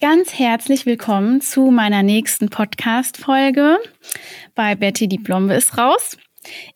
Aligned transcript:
Ganz 0.00 0.32
herzlich 0.38 0.86
willkommen 0.86 1.42
zu 1.42 1.70
meiner 1.70 2.02
nächsten 2.02 2.48
Podcast-Folge 2.48 3.76
bei 4.54 4.74
Betty 4.74 5.08
die 5.08 5.18
Blombe 5.18 5.52
ist 5.52 5.76
raus. 5.76 6.16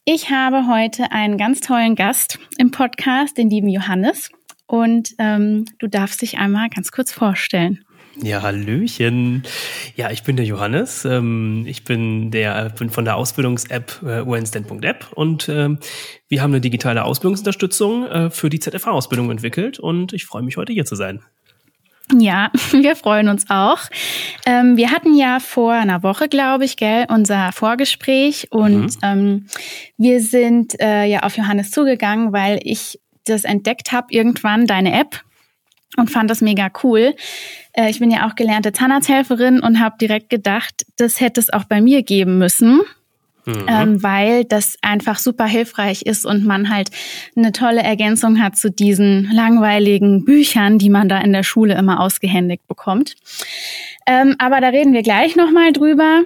Ich 0.05 0.29
habe 0.29 0.67
heute 0.69 1.11
einen 1.11 1.39
ganz 1.39 1.63
tollen 1.63 1.95
Gast 1.95 2.39
im 2.59 2.71
Podcast, 2.71 3.39
den 3.39 3.49
lieben 3.49 3.71
Johannes. 3.71 4.29
Und 4.67 5.15
ähm, 5.19 5.65
du 5.79 5.87
darfst 5.87 6.21
dich 6.21 6.37
einmal 6.37 6.69
ganz 6.69 6.93
kurz 6.93 7.13
vorstellen. 7.13 7.83
Ja, 8.23 8.43
Hallöchen. 8.43 9.45
Ja, 9.97 10.11
ich 10.11 10.23
bin 10.23 10.37
der 10.37 10.45
Johannes. 10.45 11.07
Ähm, 11.07 11.65
ich 11.67 11.85
bin 11.85 12.31
der 12.31 12.69
bin 12.79 12.91
von 12.91 13.07
der 13.07 13.17
Ausbildungs-App 13.17 14.03
äh, 14.05 14.21
unstand.app 14.21 15.13
und 15.15 15.49
ähm, 15.49 15.79
wir 16.29 16.43
haben 16.43 16.51
eine 16.51 16.61
digitale 16.61 17.03
Ausbildungsunterstützung 17.03 18.07
äh, 18.07 18.31
für 18.31 18.51
die 18.51 18.61
ZFA-Ausbildung 18.61 19.31
entwickelt 19.31 19.79
und 19.79 20.13
ich 20.13 20.27
freue 20.27 20.43
mich 20.43 20.59
heute 20.59 20.75
hier 20.75 20.85
zu 20.85 20.95
sein. 20.95 21.23
Ja, 22.13 22.51
wir 22.73 22.97
freuen 22.97 23.29
uns 23.29 23.49
auch. 23.49 23.79
Ähm, 24.47 24.77
wir 24.77 24.91
hatten 24.91 25.15
ja 25.15 25.41
vor 25.41 25.73
einer 25.73 26.03
Woche, 26.03 26.29
glaube 26.29 26.65
ich, 26.65 26.77
gell, 26.77 27.07
unser 27.09 27.53
Vorgespräch 27.53 28.49
und 28.51 28.87
mhm. 28.87 28.99
ähm, 29.03 29.47
wir 29.97 30.21
sind 30.21 30.79
äh, 30.81 31.05
ja 31.05 31.21
auf 31.21 31.37
Johannes 31.37 31.71
zugegangen, 31.71 32.33
weil 32.33 32.61
ich 32.63 33.01
das 33.25 33.45
entdeckt 33.45 33.93
habe 33.93 34.09
irgendwann, 34.11 34.67
deine 34.67 34.93
App 34.93 35.23
und 35.97 36.11
fand 36.11 36.31
das 36.31 36.41
mega 36.41 36.71
cool. 36.83 37.15
Äh, 37.73 37.91
ich 37.91 38.01
bin 38.01 38.11
ja 38.11 38.27
auch 38.29 38.35
gelernte 38.35 38.73
Zahnarzthelferin 38.73 39.61
und 39.61 39.81
habe 39.81 39.97
direkt 40.01 40.29
gedacht, 40.29 40.85
das 40.97 41.21
hätte 41.21 41.41
es 41.41 41.51
auch 41.51 41.65
bei 41.65 41.81
mir 41.81 42.03
geben 42.03 42.39
müssen. 42.39 42.81
Mhm. 43.47 43.67
Ähm, 43.69 44.03
weil 44.03 44.45
das 44.45 44.77
einfach 44.81 45.19
super 45.19 45.47
hilfreich 45.47 46.03
ist 46.03 46.25
und 46.25 46.45
man 46.45 46.71
halt 46.71 46.91
eine 47.37 47.53
tolle 47.53 47.83
Ergänzung 47.83 48.43
hat 48.43 48.57
zu 48.57 48.71
diesen 48.71 49.31
langweiligen 49.33 50.25
Büchern, 50.25 50.79
die 50.79 50.91
man 50.91 51.09
da 51.09 51.19
in 51.19 51.33
der 51.33 51.43
Schule 51.43 51.75
immer 51.75 52.01
ausgehändigt 52.01 52.67
bekommt. 52.67 53.17
Ähm, 54.07 54.35
aber 54.39 54.61
da 54.61 54.69
reden 54.69 54.93
wir 54.93 55.03
gleich 55.03 55.37
nochmal 55.37 55.73
drüber. 55.73 56.23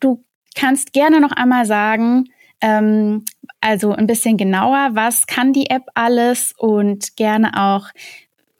Du 0.00 0.24
kannst 0.54 0.92
gerne 0.92 1.20
noch 1.20 1.32
einmal 1.32 1.66
sagen, 1.66 2.28
ähm, 2.60 3.24
also 3.60 3.92
ein 3.92 4.06
bisschen 4.06 4.36
genauer, 4.36 4.90
was 4.92 5.26
kann 5.26 5.52
die 5.52 5.70
App 5.70 5.84
alles 5.94 6.54
und 6.56 7.16
gerne 7.16 7.52
auch, 7.56 7.88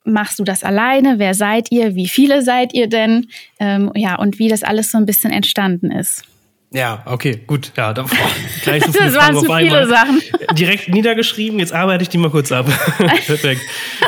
machst 0.05 0.39
du 0.39 0.45
das 0.45 0.65
alleine? 0.65 1.19
Wer 1.19 1.35
seid 1.35 1.71
ihr? 1.71 1.95
Wie 1.95 2.09
viele 2.09 2.43
seid 2.43 2.75
ihr 2.75 2.89
denn? 2.89 3.29
Ähm, 3.59 3.91
ja, 3.95 4.17
und 4.17 4.39
wie 4.39 4.49
das 4.49 4.63
alles 4.63 4.91
so 4.91 4.99
ein 4.99 5.07
bisschen 5.07 5.33
entstanden 5.33 5.91
ist. 5.91 6.25
Ja, 6.73 7.03
okay, 7.05 7.43
gut. 7.47 7.73
Ja, 7.77 7.93
da, 7.93 8.03
boah, 8.03 8.17
gleich 8.63 8.85
so 8.85 8.93
viele 8.93 9.05
das 9.05 9.15
waren 9.15 9.35
so 9.35 9.55
viele 9.55 9.87
Sachen. 9.87 10.23
Direkt 10.53 10.89
niedergeschrieben, 10.89 11.59
jetzt 11.59 11.73
arbeite 11.73 12.03
ich 12.03 12.09
die 12.09 12.19
mal 12.19 12.31
kurz 12.31 12.51
ab. 12.51 12.67
Perfekt. 13.27 13.61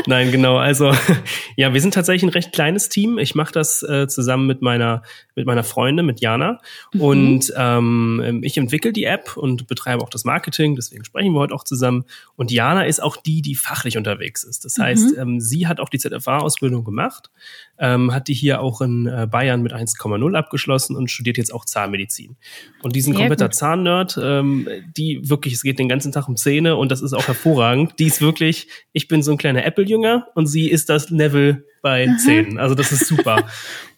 Nein, 0.07 0.33
genau. 0.33 0.57
Also, 0.57 0.93
ja, 1.57 1.75
wir 1.75 1.81
sind 1.81 1.95
tatsächlich 1.95 2.23
ein 2.23 2.31
recht 2.31 2.53
kleines 2.53 2.89
Team. 2.89 3.19
Ich 3.19 3.35
mache 3.35 3.53
das 3.53 3.83
äh, 3.83 4.09
zusammen 4.09 4.47
mit 4.47 4.63
meiner, 4.63 5.03
mit 5.35 5.47
meiner 5.47 5.65
Freundin, 5.65 6.07
mit 6.07 6.21
Jana. 6.21 6.61
Mhm. 6.93 7.01
Und 7.01 7.53
ähm, 7.57 8.41
ich 8.43 8.57
entwickle 8.57 8.93
die 8.93 9.05
App 9.05 9.37
und 9.37 9.67
betreibe 9.67 10.03
auch 10.03 10.09
das 10.09 10.25
Marketing, 10.25 10.77
deswegen 10.77 11.05
sprechen 11.05 11.33
wir 11.33 11.41
heute 11.41 11.55
auch 11.55 11.65
zusammen. 11.65 12.05
Und 12.37 12.53
Jana 12.53 12.85
ist 12.85 13.03
auch 13.03 13.17
die, 13.17 13.43
die 13.43 13.55
fachlich 13.55 13.97
unterwegs 13.97 14.45
ist. 14.45 14.65
Das 14.65 14.79
heißt, 14.79 15.17
mhm. 15.17 15.21
ähm, 15.21 15.41
sie 15.41 15.67
hat 15.67 15.81
auch 15.81 15.89
die 15.89 15.99
ZFA-Ausbildung 15.99 16.85
gemacht, 16.85 17.31
ähm, 17.79 18.13
hat 18.15 18.29
die 18.29 18.35
hier 18.35 18.61
auch 18.61 18.81
in 18.81 19.07
äh, 19.07 19.27
Bayern 19.31 19.63
mit 19.63 19.73
1,0 19.73 20.37
abgeschlossen 20.37 20.97
und 20.97 21.11
studiert 21.11 21.37
jetzt 21.37 21.53
auch 21.53 21.65
Zahnmedizin. 21.65 22.37
Und 22.83 22.95
diesen 22.95 23.15
kompletter 23.15 23.51
Zahnnerd, 23.51 24.19
ähm, 24.23 24.69
die 24.97 25.29
wirklich, 25.29 25.55
es 25.55 25.63
geht 25.63 25.79
den 25.79 25.89
ganzen 25.89 26.13
Tag 26.13 26.29
um 26.29 26.37
Zähne 26.37 26.77
und 26.77 26.93
das 26.93 27.03
ist 27.03 27.13
auch 27.13 27.27
hervorragend. 27.27 27.99
Die 27.99 28.07
ist 28.07 28.21
wirklich, 28.21 28.69
ich 28.93 29.09
bin 29.09 29.23
so 29.23 29.33
ein 29.33 29.39
kleiner 29.39 29.65
Apple-Jünger 29.65 30.29
und 30.35 30.47
sie 30.47 30.71
ist 30.71 30.89
das 30.89 31.11
Level 31.11 31.65
bei 31.85 32.09
Aha. 32.09 32.17
Zähnen. 32.17 32.59
Also 32.59 32.75
das 32.75 32.91
ist 32.91 33.07
super. 33.07 33.47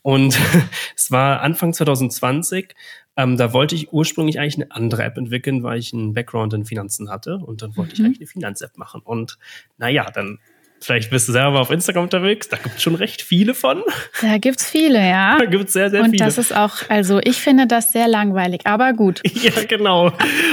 und 0.02 0.38
es 0.96 1.12
war 1.12 1.40
Anfang 1.40 1.72
2020, 1.72 2.74
ähm, 3.16 3.36
da 3.36 3.52
wollte 3.52 3.76
ich 3.76 3.92
ursprünglich 3.92 4.40
eigentlich 4.40 4.56
eine 4.56 4.72
andere 4.72 5.04
App 5.04 5.16
entwickeln, 5.16 5.62
weil 5.62 5.78
ich 5.78 5.94
einen 5.94 6.12
Background 6.12 6.52
in 6.52 6.66
Finanzen 6.66 7.08
hatte 7.08 7.36
und 7.36 7.62
dann 7.62 7.76
wollte 7.76 7.90
mhm. 7.90 7.94
ich 7.94 8.04
eigentlich 8.04 8.20
eine 8.20 8.26
Finanz-App 8.26 8.76
machen. 8.76 9.00
Und 9.02 9.38
naja, 9.78 10.10
dann 10.12 10.40
Vielleicht 10.80 11.10
bist 11.10 11.28
du 11.28 11.32
selber 11.32 11.60
auf 11.60 11.70
Instagram 11.70 12.04
unterwegs. 12.04 12.48
Da 12.48 12.56
gibt 12.56 12.76
es 12.76 12.82
schon 12.82 12.94
recht 12.94 13.22
viele 13.22 13.54
von. 13.54 13.82
Da 14.20 14.38
gibt 14.38 14.60
es 14.60 14.68
viele, 14.68 14.98
ja. 14.98 15.38
Da 15.46 15.46
gibt 15.46 15.66
es 15.66 15.72
sehr, 15.72 15.90
sehr 15.90 16.02
und 16.02 16.10
viele. 16.10 16.24
Und 16.24 16.26
das 16.28 16.38
ist 16.38 16.54
auch, 16.54 16.88
also 16.88 17.18
ich 17.22 17.36
finde 17.36 17.66
das 17.66 17.92
sehr 17.92 18.08
langweilig, 18.08 18.60
aber 18.64 18.92
gut. 18.92 19.22
ja, 19.32 19.52
genau. 19.68 20.12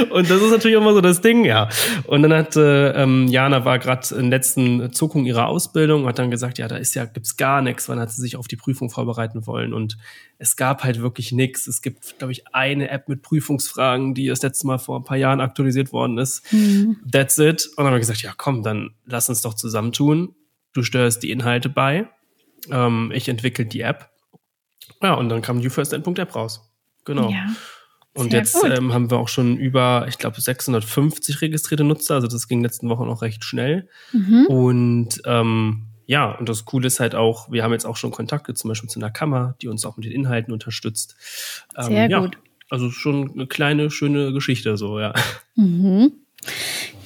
Und 0.10 0.30
das 0.30 0.42
ist 0.42 0.52
natürlich 0.52 0.78
immer 0.78 0.94
so 0.94 1.02
das 1.02 1.22
Ding, 1.22 1.46
ja. 1.46 1.70
Und 2.06 2.24
dann 2.24 2.34
hat 2.34 2.56
äh, 2.56 2.92
ähm, 2.92 3.28
Jana 3.28 3.66
war 3.66 3.80
gerade 3.80 4.16
in 4.16 4.30
letzten 4.30 4.94
Zuckung 4.94 5.26
ihrer 5.26 5.48
Ausbildung 5.48 6.04
und 6.04 6.10
hat 6.10 6.20
dann 6.20 6.32
gesagt, 6.32 6.58
ja, 6.58 6.68
da 6.68 6.78
ist 6.78 6.94
ja 6.96 7.06
gibt's 7.06 7.38
gar 7.38 7.62
nichts. 7.62 7.90
Wann 7.90 8.00
hat 8.00 8.12
sie 8.12 8.22
sich 8.22 8.36
auf 8.36 8.48
die 8.48 8.56
Prüfung 8.56 8.90
vorbereiten 8.90 9.46
wollen? 9.46 9.74
Und 9.74 9.98
es 10.38 10.56
gab 10.56 10.84
halt 10.84 11.02
wirklich 11.02 11.32
nichts. 11.32 11.68
Es 11.68 11.82
gibt, 11.82 12.18
glaube 12.18 12.34
ich, 12.34 12.54
eine 12.54 12.90
App 12.90 13.08
mit 13.08 13.22
Prüfungsfragen, 13.22 14.14
die 14.14 14.28
das 14.28 14.42
letzte 14.42 14.68
Mal 14.68 14.78
vor 14.78 15.00
ein 15.00 15.06
paar 15.06 15.18
Jahren 15.18 15.40
aktualisiert 15.40 15.94
worden 15.94 16.18
ist. 16.18 16.52
Mhm. 16.52 16.98
That's 17.10 17.38
it. 17.38 17.68
Und 17.68 17.78
dann 17.78 17.86
haben 17.88 17.94
wir 17.94 18.00
gesagt, 18.00 18.22
ja, 18.24 18.34
komm, 18.36 18.64
dann 18.64 18.92
lass 19.06 19.30
uns 19.30 19.42
doch 19.42 19.54
zusammentun. 19.54 20.23
Du 20.74 20.84
steuerst 20.84 21.24
die 21.24 21.32
Inhalte 21.32 21.70
bei. 21.70 22.08
Ähm, 22.70 23.12
ich 23.14 23.30
entwickle 23.30 23.66
die 23.66 23.82
App. 23.82 24.10
Ja, 25.02 25.14
und 25.14 25.30
dann 25.30 25.42
kam 25.42 25.58
NewFirstEnd.app 25.58 26.36
raus. 26.36 26.74
Genau. 27.06 27.30
Ja. 27.30 27.48
Und 28.16 28.32
jetzt 28.32 28.64
ähm, 28.64 28.94
haben 28.94 29.10
wir 29.10 29.18
auch 29.18 29.28
schon 29.28 29.58
über, 29.58 30.06
ich 30.08 30.20
glaube, 30.20 30.40
650 30.40 31.42
registrierte 31.42 31.84
Nutzer. 31.84 32.16
Also 32.16 32.28
das 32.28 32.48
ging 32.48 32.62
letzten 32.62 32.90
Wochen 32.90 33.10
auch 33.10 33.24
recht 33.24 33.44
schnell. 33.44 33.90
Mhm. 34.12 34.46
Und 34.48 35.22
ähm, 35.26 35.88
ja, 36.06 36.32
und 36.32 36.48
das 36.48 36.66
Coole 36.66 36.88
ist 36.88 37.00
halt 37.00 37.16
auch, 37.16 37.52
wir 37.52 37.64
haben 37.64 37.72
jetzt 37.72 37.86
auch 37.86 37.98
schon 37.98 38.12
Kontakte 38.12 38.54
zum 38.54 38.70
Beispiel 38.70 38.90
zu 38.90 39.00
einer 39.00 39.10
Kammer, 39.10 39.56
die 39.62 39.68
uns 39.68 39.86
auch 39.86 39.98
mit 39.98 40.06
den 40.06 40.12
Inhalten 40.12 40.54
unterstützt. 40.54 41.16
Ähm, 41.76 41.86
Sehr 41.86 42.10
ja, 42.10 42.20
gut. 42.20 42.38
Also 42.70 42.92
schon 42.92 43.32
eine 43.32 43.48
kleine, 43.48 43.90
schöne 43.90 44.32
Geschichte, 44.32 44.78
so, 44.78 45.00
ja. 45.00 45.14
Mhm. 45.56 46.12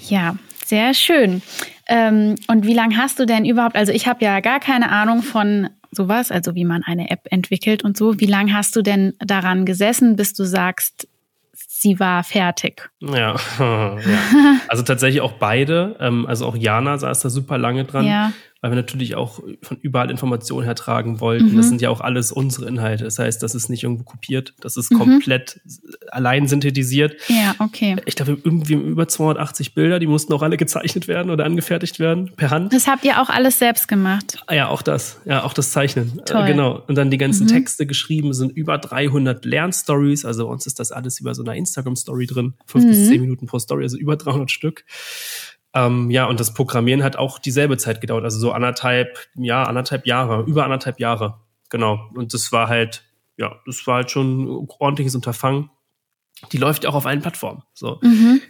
Ja, 0.08 0.38
sehr 0.66 0.94
schön. 0.94 1.42
Ähm, 1.90 2.36
und 2.48 2.66
wie 2.66 2.74
lange 2.74 2.98
hast 2.98 3.20
du 3.20 3.26
denn 3.26 3.46
überhaupt, 3.46 3.76
also 3.76 3.92
ich 3.92 4.08
habe 4.08 4.24
ja 4.24 4.40
gar 4.40 4.60
keine 4.60 4.92
Ahnung 4.92 5.22
von 5.22 5.70
sowas, 5.92 6.32
also 6.32 6.56
wie 6.56 6.66
man 6.66 6.84
eine 6.84 7.10
App 7.10 7.22
entwickelt 7.30 7.84
und 7.84 7.98
so. 7.98 8.20
Wie 8.20 8.26
lange 8.26 8.54
hast 8.54 8.76
du 8.76 8.82
denn 8.82 9.14
daran 9.20 9.66
gesessen, 9.66 10.16
bis 10.16 10.34
du 10.34 10.44
sagst, 10.44 11.08
sie 11.54 12.00
war 12.00 12.24
fertig. 12.24 12.90
Ja, 13.00 13.36
ja. 13.60 13.98
also 14.68 14.84
tatsächlich 14.84 15.22
auch 15.22 15.34
beide. 15.34 15.96
Ähm, 16.00 16.26
also 16.26 16.46
auch 16.46 16.56
Jana 16.58 16.98
saß 16.98 17.22
da 17.22 17.30
super 17.30 17.58
lange 17.58 17.86
dran. 17.86 18.06
Ja 18.06 18.34
weil 18.62 18.72
wir 18.72 18.76
natürlich 18.76 19.16
auch 19.16 19.42
von 19.62 19.78
überall 19.82 20.10
Informationen 20.10 20.66
hertragen 20.66 21.20
wollten. 21.20 21.52
Mhm. 21.52 21.58
Das 21.58 21.70
sind 21.70 21.82
ja 21.82 21.90
auch 21.90 22.02
alles 22.02 22.32
unsere 22.32 22.68
Inhalte. 22.68 23.04
Das 23.04 23.20
heißt, 23.20 23.42
das 23.44 23.56
ist 23.56 23.70
nicht 23.70 23.84
irgendwo 23.84 24.04
kopiert, 24.04 24.54
das 24.62 24.78
ist 24.78 24.92
mhm. 24.92 25.00
komplett 25.00 25.62
allein 26.12 26.48
synthetisiert. 26.48 27.16
Ja, 27.28 27.56
okay. 27.60 27.98
Ich 28.06 28.16
glaube, 28.16 28.38
irgendwie 28.44 28.74
über 28.74 29.08
280 29.08 29.74
Bilder, 29.74 30.00
die 30.00 30.08
mussten 30.08 30.34
auch 30.34 30.42
alle 30.42 30.58
gezeichnet 30.58 31.08
werden 31.08 31.30
oder 31.30 31.46
angefertigt 31.46 32.00
werden 32.00 32.32
per 32.36 32.50
Hand. 32.50 32.74
Das 32.74 32.88
habt 32.88 33.06
ihr 33.06 33.22
auch 33.22 33.30
alles 33.30 33.60
selbst 33.60 33.88
gemacht? 33.88 34.38
Ah, 34.48 34.56
ja, 34.56 34.68
auch 34.70 34.82
das. 34.82 35.20
Ja, 35.26 35.44
auch 35.44 35.54
das 35.54 35.72
Zeichnen. 35.72 36.20
Äh, 36.20 36.26
Toll. 36.26 36.44
Äh, 36.44 36.48
genau. 36.48 36.84
Und 36.88 36.96
dann 36.96 37.12
die 37.12 37.18
ganzen 37.18 37.46
mhm. 37.46 37.52
Texte 37.52 37.86
geschrieben, 37.86 38.34
sind 38.34 38.52
über 38.52 38.78
300 38.78 39.46
Lernstories. 39.46 40.26
Also 40.26 40.48
uns 40.48 40.66
ist 40.66 40.80
das 40.80 40.92
alles 40.92 41.20
über 41.20 41.34
so 41.34 41.44
einer 41.44 41.56
Instagram-Story 41.56 42.28
drin. 42.28 42.54
Fünf 42.66 42.86
bis 42.86 42.98
mhm. 43.00 43.06
zehn 43.06 43.22
Minuten 43.22 43.46
pro 43.48 43.60
Story, 43.60 43.84
also 43.84 43.98
über 43.98 44.16
300 44.16 44.52
Stück. 44.52 44.86
Ähm, 45.74 46.10
ja, 46.10 46.26
und 46.26 46.40
das 46.40 46.54
Programmieren 46.54 47.04
hat 47.04 47.18
auch 47.18 47.40
dieselbe 47.40 47.78
Zeit 47.78 48.02
gedauert, 48.02 48.24
also 48.24 48.40
so 48.40 48.52
anderthalb, 48.52 49.18
ja, 49.36 49.64
anderthalb 49.64 50.08
Jahre, 50.08 50.44
über 50.48 50.64
anderthalb 50.64 51.00
Jahre. 51.00 51.40
Genau. 51.70 52.10
Und 52.16 52.34
das 52.34 52.52
war 52.52 52.68
halt, 52.68 53.04
ja, 53.38 53.56
das 53.66 53.86
war 53.86 53.98
halt 53.98 54.12
schon 54.12 54.44
ein 54.44 54.68
ordentliches 54.80 55.16
Unterfangen. 55.16 55.70
Die 56.52 56.58
läuft 56.58 56.86
auch 56.86 56.96
auf 56.96 57.06
allen 57.06 57.22
Plattformen. 57.22 57.64
So. 57.74 58.00
Mhm. 58.02 58.42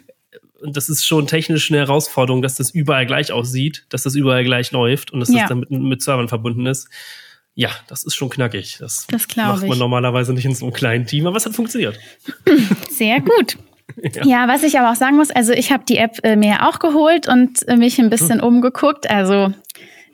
Und 0.60 0.76
das 0.76 0.88
ist 0.88 1.06
schon 1.06 1.26
technisch 1.26 1.70
eine 1.70 1.78
Herausforderung, 1.78 2.42
dass 2.42 2.56
das 2.56 2.70
überall 2.70 3.06
gleich 3.06 3.32
aussieht, 3.32 3.86
dass 3.90 4.02
das 4.02 4.14
überall 4.14 4.44
gleich 4.44 4.72
läuft 4.72 5.12
und 5.12 5.20
dass 5.20 5.30
ja. 5.30 5.40
das 5.40 5.48
dann 5.48 5.60
mit, 5.60 5.70
mit 5.70 6.02
Servern 6.02 6.28
verbunden 6.28 6.66
ist. 6.66 6.88
Ja, 7.54 7.70
das 7.88 8.04
ist 8.04 8.14
schon 8.14 8.30
knackig. 8.30 8.76
Das, 8.78 9.06
das 9.08 9.26
macht 9.36 9.36
man 9.36 9.72
ich. 9.72 9.78
normalerweise 9.78 10.32
nicht 10.32 10.44
in 10.44 10.54
so 10.54 10.66
einem 10.66 10.72
kleinen 10.72 11.06
Team, 11.06 11.26
aber 11.26 11.36
es 11.36 11.46
hat 11.46 11.54
funktioniert. 11.54 11.98
Sehr 12.90 13.20
gut. 13.20 13.58
Ja. 13.96 14.24
ja. 14.24 14.48
was 14.48 14.62
ich 14.62 14.78
aber 14.78 14.90
auch 14.90 14.96
sagen 14.96 15.16
muss, 15.16 15.30
also 15.30 15.52
ich 15.52 15.72
habe 15.72 15.84
die 15.88 15.98
App 15.98 16.18
äh, 16.22 16.36
mir 16.36 16.68
auch 16.68 16.78
geholt 16.78 17.28
und 17.28 17.66
äh, 17.68 17.76
mich 17.76 17.98
ein 17.98 18.10
bisschen 18.10 18.40
hm. 18.40 18.46
umgeguckt. 18.46 19.10
Also 19.10 19.52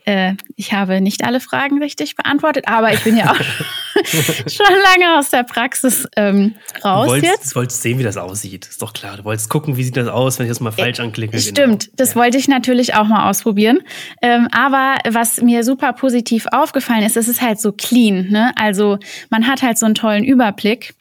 äh, 0.07 0.35
ich 0.57 0.73
habe 0.73 1.01
nicht 1.01 1.25
alle 1.25 1.41
Fragen 1.41 1.79
richtig 1.83 2.17
beantwortet, 2.17 2.69
aber 2.69 2.93
ich 2.93 3.03
bin 3.05 3.17
ja 3.17 3.33
auch 3.33 3.37
schon 4.05 4.77
lange 4.83 5.19
aus 5.19 5.31
der 5.31 5.45
Praxis 5.45 6.07
ähm, 6.17 6.55
raus 6.85 7.07
du 7.07 7.13
wolltest, 7.13 7.33
jetzt. 7.33 7.51
Du 7.53 7.57
wolltest 7.57 7.83
sehen, 7.83 7.99
wie 7.99 8.03
das 8.03 8.19
aussieht. 8.19 8.67
Ist 8.67 8.83
doch 8.83 8.93
klar. 8.93 9.17
Du 9.17 9.25
wolltest 9.25 9.49
gucken, 9.49 9.77
wie 9.79 9.85
sieht 9.85 9.97
das 9.97 10.09
aus, 10.09 10.39
wenn 10.39 10.47
ich 10.47 10.51
das 10.51 10.61
mal 10.61 10.73
falsch 10.73 11.01
anklicke. 11.01 11.39
Stimmt, 11.39 11.85
genau. 11.85 11.95
das 11.97 12.11
ja. 12.11 12.17
wollte 12.17 12.37
ich 12.37 12.49
natürlich 12.49 12.95
auch 12.95 13.07
mal 13.07 13.31
ausprobieren. 13.31 13.81
Ähm, 14.21 14.49
aber 14.53 14.97
was 15.09 15.41
mir 15.41 15.65
super 15.65 15.95
positiv 15.95 16.47
aufgefallen 16.53 17.03
ist, 17.03 17.17
es 17.17 17.29
ist 17.29 17.41
halt 17.41 17.59
so 17.59 17.73
clean. 17.73 18.29
Ne? 18.29 18.53
Also 18.57 18.99
man 19.31 19.47
hat 19.47 19.63
halt 19.63 19.79
so 19.79 19.87
einen 19.87 19.95
tollen 19.95 20.25
Überblick. 20.25 20.95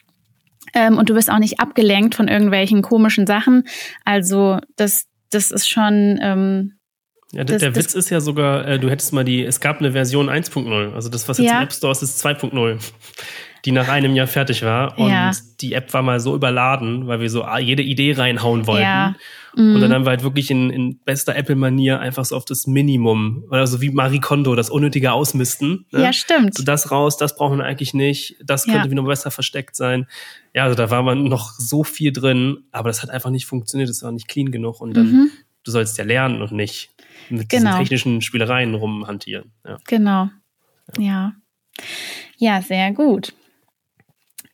Ähm, 0.74 0.98
und 0.98 1.10
du 1.10 1.14
bist 1.14 1.32
auch 1.32 1.40
nicht 1.40 1.60
abgelenkt 1.60 2.16
von 2.16 2.28
irgendwelchen 2.28 2.82
komischen 2.82 3.28
Sachen. 3.28 3.68
Also 4.06 4.60
das, 4.76 5.06
das 5.30 5.52
ist 5.52 5.70
schon, 5.70 6.20
ähm, 6.22 6.74
Ja, 7.32 7.44
das, 7.44 7.60
der 7.60 7.72
das, 7.72 7.84
Witz 7.84 7.94
ist 7.94 8.10
ja 8.10 8.22
sogar, 8.22 8.68
äh, 8.68 8.80
du 8.80 8.90
hättest 8.90 9.14
mal 9.14 9.24
die, 9.24 9.44
es 9.44 9.60
gab 9.60 9.80
eine 9.80 9.92
Version 9.92 10.30
1.0, 10.30 10.94
also 10.94 11.10
das, 11.10 11.28
was 11.30 11.38
jetzt 11.38 11.50
ja. 11.50 11.58
im 11.58 11.64
App 11.64 11.74
Store 11.74 11.92
ist, 11.92 12.02
ist 12.02 12.26
2.0 12.26 12.80
die 13.66 13.72
nach 13.72 13.88
einem 13.88 14.16
Jahr 14.16 14.28
fertig 14.28 14.64
war. 14.64 14.98
Und 15.00 15.10
ja. 15.10 15.32
die 15.62 15.74
App 15.74 15.94
war 15.94 16.02
mal 16.02 16.20
so 16.20 16.36
überladen, 16.36 17.08
weil 17.08 17.22
wir 17.22 17.30
so 17.30 17.46
jede 17.60 17.82
Idee 17.82 18.14
reinhauen 18.14 18.68
wollten. 18.68 18.84
Ja. 18.84 19.16
Mhm. 19.56 19.76
Und 19.76 19.82
dann 19.82 19.94
haben 19.94 20.06
wir 20.06 20.10
halt 20.10 20.24
wirklich 20.24 20.52
in, 20.52 20.70
in 20.70 21.00
bester 21.00 21.36
Apple-Manier 21.36 22.00
einfach 22.00 22.26
so 22.26 22.36
auf 22.36 22.44
das 22.44 22.68
Minimum, 22.68 23.46
oder 23.50 23.66
so 23.66 23.80
wie 23.82 23.90
Marie 23.90 24.20
Kondo, 24.20 24.56
das 24.56 24.70
unnötige 24.70 25.14
Ausmisten. 25.14 25.86
Ne? 25.92 26.04
Ja, 26.04 26.14
stimmt. 26.14 26.56
So 26.56 26.64
das 26.64 26.92
raus, 26.92 27.18
das 27.18 27.36
brauchen 27.36 27.60
wir 27.60 27.66
eigentlich 27.66 27.94
nicht, 27.94 28.36
das 28.44 28.66
könnte 28.66 28.88
ja. 28.88 28.92
wieder 28.92 29.04
besser 29.04 29.32
versteckt 29.32 29.76
sein. 29.76 30.08
Ja, 30.54 30.64
also 30.64 30.76
da 30.76 30.90
war 30.90 31.04
man 31.04 31.24
noch 31.24 31.52
so 31.52 31.84
viel 31.84 32.12
drin, 32.12 32.66
aber 32.72 32.90
das 32.90 33.02
hat 33.02 33.12
einfach 33.12 33.30
nicht 33.30 33.46
funktioniert, 33.46 33.90
das 33.90 34.04
war 34.04 34.12
nicht 34.12 34.28
clean 34.28 34.52
genug. 34.52 34.82
Und 34.82 34.98
dann, 34.98 35.12
mhm. 35.12 35.32
du 35.64 35.72
sollst 35.72 35.98
ja 35.98 36.04
lernen 36.04 36.42
und 36.42 36.52
nicht 36.52 36.90
mit 37.30 37.48
genau. 37.48 37.64
diesen 37.64 37.80
technischen 37.80 38.22
Spielereien 38.22 38.74
rumhantieren. 38.74 39.52
Ja. 39.66 39.78
Genau. 39.88 40.30
Ja. 40.98 41.34
Ja, 42.38 42.62
sehr 42.62 42.92
gut. 42.92 43.34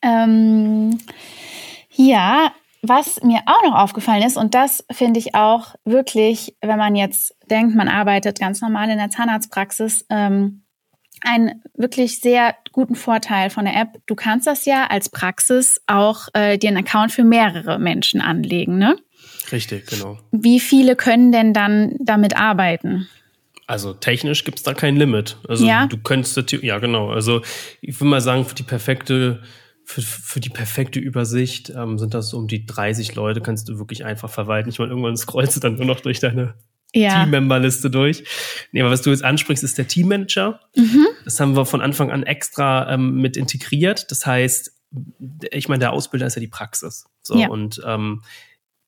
Ähm, 0.01 0.97
ja, 1.91 2.51
was 2.81 3.21
mir 3.21 3.41
auch 3.45 3.63
noch 3.63 3.75
aufgefallen 3.75 4.23
ist, 4.23 4.37
und 4.37 4.55
das 4.55 4.85
finde 4.91 5.19
ich 5.19 5.35
auch 5.35 5.75
wirklich, 5.83 6.55
wenn 6.61 6.77
man 6.77 6.95
jetzt 6.95 7.35
denkt, 7.49 7.75
man 7.75 7.89
arbeitet 7.89 8.39
ganz 8.39 8.61
normal 8.61 8.89
in 8.89 8.97
der 8.97 9.09
Zahnarztpraxis, 9.09 10.05
ähm, 10.09 10.63
einen 11.21 11.61
wirklich 11.73 12.21
sehr 12.21 12.55
guten 12.71 12.95
Vorteil 12.95 13.49
von 13.49 13.65
der 13.65 13.75
App. 13.75 13.99
Du 14.05 14.15
kannst 14.15 14.47
das 14.47 14.65
ja 14.65 14.87
als 14.87 15.09
Praxis 15.09 15.81
auch 15.87 16.29
äh, 16.33 16.57
dir 16.57 16.69
einen 16.69 16.85
Account 16.85 17.11
für 17.11 17.23
mehrere 17.23 17.79
Menschen 17.79 18.21
anlegen, 18.21 18.77
ne? 18.77 18.97
Richtig, 19.51 19.87
genau. 19.87 20.17
Wie 20.31 20.59
viele 20.59 20.95
können 20.95 21.31
denn 21.31 21.53
dann 21.53 21.95
damit 21.99 22.37
arbeiten? 22.37 23.07
Also 23.67 23.93
technisch 23.93 24.45
gibt 24.45 24.59
es 24.59 24.63
da 24.63 24.73
kein 24.73 24.95
Limit. 24.95 25.37
Also 25.47 25.65
ja? 25.65 25.87
du 25.87 25.97
könntest, 25.97 26.51
ja 26.51 26.79
genau. 26.79 27.11
Also 27.11 27.41
ich 27.81 27.99
würde 27.99 28.09
mal 28.09 28.21
sagen, 28.21 28.45
für 28.45 28.55
die 28.55 28.63
perfekte 28.63 29.43
für, 29.89 30.01
für 30.03 30.39
die 30.39 30.51
perfekte 30.51 30.99
Übersicht 30.99 31.73
ähm, 31.75 31.97
sind 31.97 32.13
das 32.13 32.29
so 32.29 32.37
um 32.37 32.47
die 32.47 32.63
30 32.63 33.15
Leute, 33.15 33.41
kannst 33.41 33.69
du 33.69 33.79
wirklich 33.79 34.05
einfach 34.05 34.29
verwalten. 34.29 34.69
Ich 34.69 34.77
meine, 34.77 34.91
irgendwann 34.91 35.17
scrollst 35.17 35.55
du 35.55 35.59
dann 35.59 35.77
nur 35.77 35.85
noch 35.85 35.99
durch 35.99 36.19
deine 36.19 36.53
ja. 36.93 37.23
Teammemberliste 37.23 37.89
durch. 37.89 38.23
Nee, 38.71 38.81
aber 38.81 38.91
was 38.91 39.01
du 39.01 39.09
jetzt 39.09 39.23
ansprichst, 39.23 39.63
ist 39.63 39.79
der 39.79 39.87
Teammanager. 39.87 40.59
Mhm. 40.75 41.07
Das 41.25 41.39
haben 41.39 41.55
wir 41.55 41.65
von 41.65 41.81
Anfang 41.81 42.11
an 42.11 42.21
extra 42.21 42.93
ähm, 42.93 43.15
mit 43.15 43.35
integriert. 43.35 44.11
Das 44.11 44.27
heißt, 44.27 44.75
ich 45.51 45.69
meine, 45.69 45.79
der 45.79 45.91
Ausbilder 45.91 46.27
ist 46.27 46.35
ja 46.35 46.39
die 46.39 46.47
Praxis. 46.47 47.05
So, 47.23 47.39
ja. 47.39 47.49
und 47.49 47.81
ähm, 47.83 48.21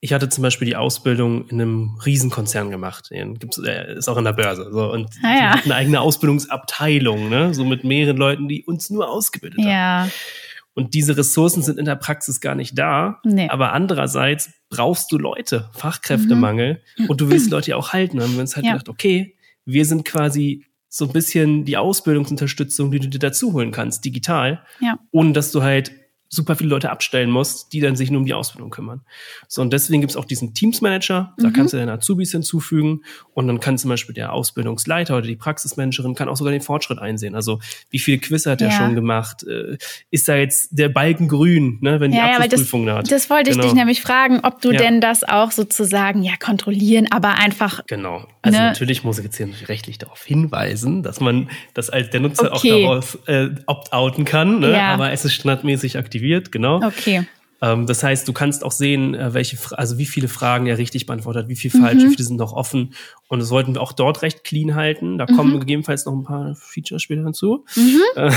ich 0.02 0.14
hatte 0.14 0.30
zum 0.30 0.44
Beispiel 0.44 0.68
die 0.68 0.76
Ausbildung 0.76 1.48
in 1.48 1.60
einem 1.60 2.00
Riesenkonzern 2.06 2.70
gemacht. 2.70 3.10
Gibt's, 3.10 3.58
äh, 3.58 3.96
ist 3.96 4.08
auch 4.08 4.18
in 4.18 4.26
der 4.26 4.34
Börse. 4.34 4.70
So, 4.72 4.92
und 4.92 5.10
ah, 5.24 5.36
ja. 5.36 5.52
eine 5.64 5.74
eigene 5.74 6.00
Ausbildungsabteilung, 6.00 7.28
ne? 7.28 7.56
So 7.56 7.66
mit 7.66 7.84
mehreren 7.84 8.18
Leuten, 8.18 8.48
die 8.48 8.64
uns 8.66 8.92
nur 8.92 9.10
ausgebildet 9.10 9.62
ja. 9.62 10.04
haben. 10.04 10.12
Und 10.74 10.94
diese 10.94 11.18
Ressourcen 11.18 11.62
sind 11.64 11.78
in 11.78 11.86
der 11.86 11.96
Praxis 11.96 12.40
gar 12.40 12.56
nicht 12.56 12.78
da. 12.78 13.20
Nee. 13.24 13.50
Aber 13.50 13.74
andererseits 13.74 14.52
brauchst 14.70 15.12
du 15.12 15.18
Leute, 15.18 15.70
Fachkräftemangel. 15.74 16.82
Mhm. 16.98 17.06
Und 17.08 17.22
du 17.22 17.30
willst 17.30 17.52
Leute 17.52 17.72
ja 17.72 17.76
auch 17.76 17.94
halten. 17.94 18.18
Dann 18.18 18.28
haben 18.28 18.36
wir 18.36 18.42
uns 18.42 18.56
halt 18.56 18.66
ja. 18.66 18.74
gedacht, 18.74 18.90
okay, 18.90 19.36
wir 19.66 19.86
sind 19.86 20.06
quasi 20.06 20.66
so 20.88 21.06
ein 21.06 21.14
bisschen 21.14 21.66
die 21.66 21.78
Ausbildungsunterstützung, 21.78 22.92
die 22.92 23.00
du 23.00 23.08
dir 23.08 23.20
dazu 23.20 23.54
holen 23.54 23.72
kannst, 23.72 24.04
digital. 24.06 24.64
Ja. 24.80 25.00
Ohne 25.12 25.34
dass 25.34 25.52
du 25.52 25.62
halt 25.64 25.92
super 26.34 26.56
viele 26.56 26.70
Leute 26.70 26.90
abstellen 26.90 27.30
musst, 27.30 27.74
die 27.74 27.82
dann 27.82 27.98
sich 27.98 28.10
nur 28.10 28.22
um 28.22 28.26
die 28.26 28.34
Ausbildung 28.34 28.70
kümmern. 28.70 29.02
So, 29.50 29.62
und 29.62 29.74
deswegen 29.74 30.00
gibt's 30.00 30.16
auch 30.16 30.24
diesen 30.24 30.54
Teams-Manager, 30.54 31.34
da 31.38 31.48
mhm. 31.50 31.54
kannst 31.54 31.74
du 31.74 31.78
deine 31.78 31.92
Azubis 31.92 32.32
hinzufügen 32.32 33.02
und 33.34 33.48
dann 33.48 33.60
kann 33.60 33.78
zum 33.78 33.90
Beispiel 33.90 34.16
der 34.16 34.32
Ausbildungsleiter 34.32 35.18
oder 35.18 35.28
die 35.28 35.36
Praxismanagerin 35.36 36.16
kann 36.16 36.30
auch 36.30 36.38
sogar 36.38 36.54
den 36.54 36.62
Fortschritt 36.62 37.00
einsehen. 37.00 37.36
Also 37.36 37.60
wie 37.90 38.00
viel 38.00 38.18
Quiz 38.18 38.46
hat 38.46 38.62
ja. 38.62 38.68
er 38.68 38.72
schon 38.72 38.96
gemacht? 38.96 39.44
Äh, 39.44 39.78
ist 40.10 40.30
da 40.30 40.38
jetzt 40.38 40.70
der 40.72 40.88
Balken 40.88 41.28
grün, 41.28 41.80
ne, 41.82 42.00
wenn 42.00 42.12
die 42.12 42.18
ja, 42.18 42.38
Abschlussprüfung 42.38 42.88
ja, 42.88 42.94
das, 42.94 42.98
hat? 43.00 43.12
Das 43.12 43.30
wollte 43.30 43.50
ich 43.50 43.58
genau. 43.58 43.68
dich 43.68 43.76
nämlich 43.76 44.02
fragen, 44.02 44.40
ob 44.44 44.62
du 44.62 44.72
ja. 44.72 44.80
denn 44.80 45.02
das 45.02 45.26
auch 45.26 45.52
sozusagen 45.52 46.24
ja 46.24 46.38
kontrollieren, 46.40 47.08
aber 47.12 47.36
einfach. 47.36 47.86
Genau. 47.88 48.26
Also 48.42 48.58
ne? 48.58 48.68
natürlich 48.68 49.04
muss 49.04 49.18
ich 49.18 49.26
jetzt 49.26 49.36
hier 49.36 49.50
rechtlich 49.68 49.98
darauf 49.98 50.24
hinweisen, 50.24 51.04
dass 51.04 51.20
man 51.20 51.50
das 51.74 51.90
als 51.90 52.10
der 52.10 52.22
Nutzer 52.22 52.54
okay. 52.54 52.86
auch 52.86 53.02
daraus 53.02 53.20
äh, 53.28 53.50
opt-outen 53.66 54.24
kann, 54.24 54.62
ne? 54.62 54.82
Aber 54.82 55.12
es 55.12 55.26
ist 55.26 55.34
standardmäßig 55.34 55.98
aktiviert, 56.22 56.52
genau. 56.52 56.84
Okay. 56.84 57.26
Ähm, 57.64 57.86
das 57.86 58.04
heißt, 58.04 58.28
du 58.28 58.34
kannst 58.34 58.64
auch 58.64 58.72
sehen, 58.72 59.14
äh, 59.14 59.34
welche, 59.34 59.58
also 59.78 59.98
wie 59.98 60.06
viele 60.06 60.28
Fragen 60.28 60.66
er 60.66 60.78
richtig 60.78 61.06
beantwortet 61.06 61.44
hat, 61.44 61.50
wie 61.50 61.56
viel 61.56 61.70
falsch, 61.70 62.02
mhm. 62.02 62.08
wie 62.08 62.16
viele 62.16 62.24
sind 62.24 62.38
noch 62.38 62.54
offen. 62.54 62.94
Und 63.28 63.40
das 63.40 63.52
wollten 63.52 63.76
wir 63.76 63.82
auch 63.82 63.94
dort 63.94 64.24
recht 64.24 64.44
clean 64.44 64.76
halten. 64.76 65.18
Da 65.18 65.28
mhm. 65.30 65.36
kommen 65.36 65.60
gegebenenfalls 65.60 66.06
noch 66.06 66.14
ein 66.14 66.24
paar 66.24 66.56
Features 66.56 67.04
später 67.04 67.24
hinzu. 67.24 67.66
Mhm. 67.76 68.02
Äh, 68.16 68.32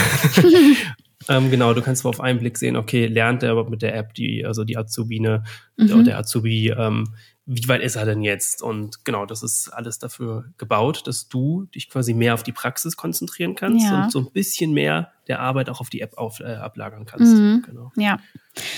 ähm, 1.29 1.51
genau, 1.51 1.73
du 1.73 1.81
kannst 1.81 2.05
auf 2.05 2.21
einen 2.21 2.39
Blick 2.39 2.59
sehen, 2.59 2.77
okay, 2.77 3.07
lernt 3.07 3.43
er 3.43 3.53
überhaupt 3.53 3.71
mit 3.71 3.81
der 3.81 3.97
App 3.97 4.13
die, 4.13 4.45
also 4.45 4.63
die 4.65 4.77
Azubine, 4.77 5.43
mhm. 5.79 6.05
der 6.05 6.19
Azubi, 6.19 6.75
ähm, 6.77 7.09
wie 7.47 7.69
weit 7.69 7.83
ist 7.83 7.97
er 7.97 8.07
denn 8.07 8.23
jetzt? 8.23 8.63
Und 8.63 9.05
genau, 9.05 9.27
das 9.27 9.43
ist 9.43 9.69
alles 9.69 9.99
dafür 9.99 10.47
gebaut, 10.57 11.07
dass 11.07 11.29
du 11.29 11.67
dich 11.75 11.91
quasi 11.91 12.15
mehr 12.15 12.35
auf 12.35 12.43
die 12.43 12.53
Praxis 12.53 12.97
konzentrieren 12.97 13.55
kannst 13.55 13.85
ja. 13.85 14.05
und 14.05 14.13
so 14.13 14.21
ein 14.21 14.31
bisschen 14.33 14.73
mehr 14.73 15.13
der 15.29 15.41
Arbeit 15.41 15.69
auch 15.69 15.81
auf 15.81 15.91
die 15.91 16.01
App 16.01 16.17
auf, 16.17 16.41
äh, 16.41 16.55
ablagern 16.55 17.05
kannst. 17.05 17.35
Mhm. 17.35 17.63
Genau. 17.67 17.93
Ja. 17.97 18.19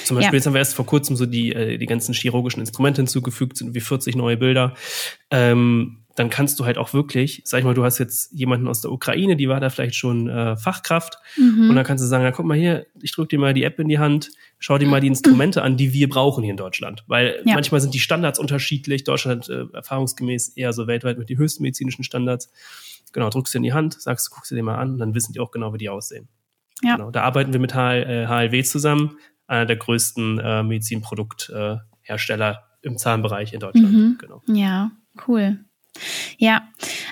Zum 0.05 0.17
Beispiel, 0.17 0.33
ja. 0.33 0.37
jetzt 0.37 0.47
haben 0.47 0.55
wir 0.55 0.59
erst 0.59 0.75
vor 0.75 0.87
kurzem 0.87 1.17
so 1.17 1.27
die, 1.27 1.53
äh, 1.53 1.79
die 1.79 1.87
ganzen 1.87 2.13
chirurgischen 2.13 2.61
Instrumente 2.61 3.03
hinzugefügt, 3.03 3.57
sind 3.57 3.75
wie 3.75 3.81
40 3.81 4.17
neue 4.17 4.37
Bilder. 4.37 4.75
Ähm, 5.31 6.06
dann 6.17 6.31
kannst 6.31 6.59
du 6.59 6.65
halt 6.65 6.79
auch 6.79 6.95
wirklich, 6.95 7.43
sag 7.45 7.59
ich 7.59 7.65
mal, 7.65 7.75
du 7.75 7.85
hast 7.85 7.99
jetzt 7.99 8.33
jemanden 8.33 8.67
aus 8.69 8.81
der 8.81 8.91
Ukraine, 8.91 9.37
die 9.37 9.49
war 9.49 9.61
da 9.61 9.69
vielleicht 9.69 9.95
schon 9.95 10.29
äh, 10.29 10.57
Fachkraft 10.57 11.19
mhm. 11.37 11.69
und 11.71 11.77
dann 11.77 11.85
kannst 11.85 12.03
du 12.03 12.09
sagen, 12.09 12.25
ja, 12.25 12.33
guck 12.33 12.47
mal 12.47 12.57
hier, 12.57 12.87
ich 13.01 13.13
drück 13.13 13.29
dir 13.29 13.39
mal 13.39 13.53
die 13.53 13.65
App 13.65 13.79
in 13.79 13.89
die 13.89 13.99
Hand, 13.99 14.31
schau 14.59 14.79
dir 14.79 14.89
mal 14.89 15.01
die 15.01 15.09
Instrumente 15.09 15.63
an, 15.63 15.77
die 15.77 15.93
wir 15.93 16.09
brauchen 16.09 16.43
hier 16.43 16.53
in 16.53 16.57
Deutschland, 16.57 17.05
weil 17.07 17.43
ja. 17.45 17.55
manchmal 17.55 17.83
sind 17.83 17.93
die 17.93 17.99
Standards 17.99 18.39
unterschiedlich, 18.39 19.05
Deutschland 19.05 19.51
äh, 19.51 19.67
erfahrungsgemäß 19.75 20.57
eher 20.57 20.73
so 20.73 20.87
weltweit 20.87 21.19
mit 21.19 21.29
die 21.29 21.37
höchsten 21.37 21.63
medizinischen 21.63 22.03
Standards. 22.03 22.51
Genau, 23.13 23.29
drückst 23.29 23.53
dir 23.55 23.59
in 23.59 23.65
die 23.65 23.75
Hand, 23.75 24.01
sagst, 24.01 24.31
guckst 24.31 24.51
dir 24.51 24.57
die 24.57 24.63
mal 24.63 24.79
an, 24.79 24.97
dann 24.99 25.15
wissen 25.15 25.35
die 25.35 25.41
auch 25.41 25.51
genau, 25.51 25.75
wie 25.75 25.79
die 25.79 25.91
aussehen. 25.91 26.29
Ja. 26.83 26.97
Genau, 26.97 27.11
da 27.11 27.23
arbeiten 27.23 27.53
wir 27.53 27.61
mit 27.61 27.75
HL, 27.75 28.03
äh, 28.03 28.27
HLW 28.27 28.63
zusammen, 28.63 29.19
einer 29.47 29.67
der 29.67 29.77
größten 29.77 30.39
äh, 30.39 30.63
Medizinprodukthersteller 30.63 32.51
äh, 32.53 32.87
im 32.87 32.97
Zahnbereich 32.97 33.53
in 33.53 33.61
Deutschland. 33.61 33.93
Mhm. 33.93 34.17
Genau. 34.19 34.43
Ja, 34.47 34.93
cool. 35.29 35.66
Ja, 36.39 36.69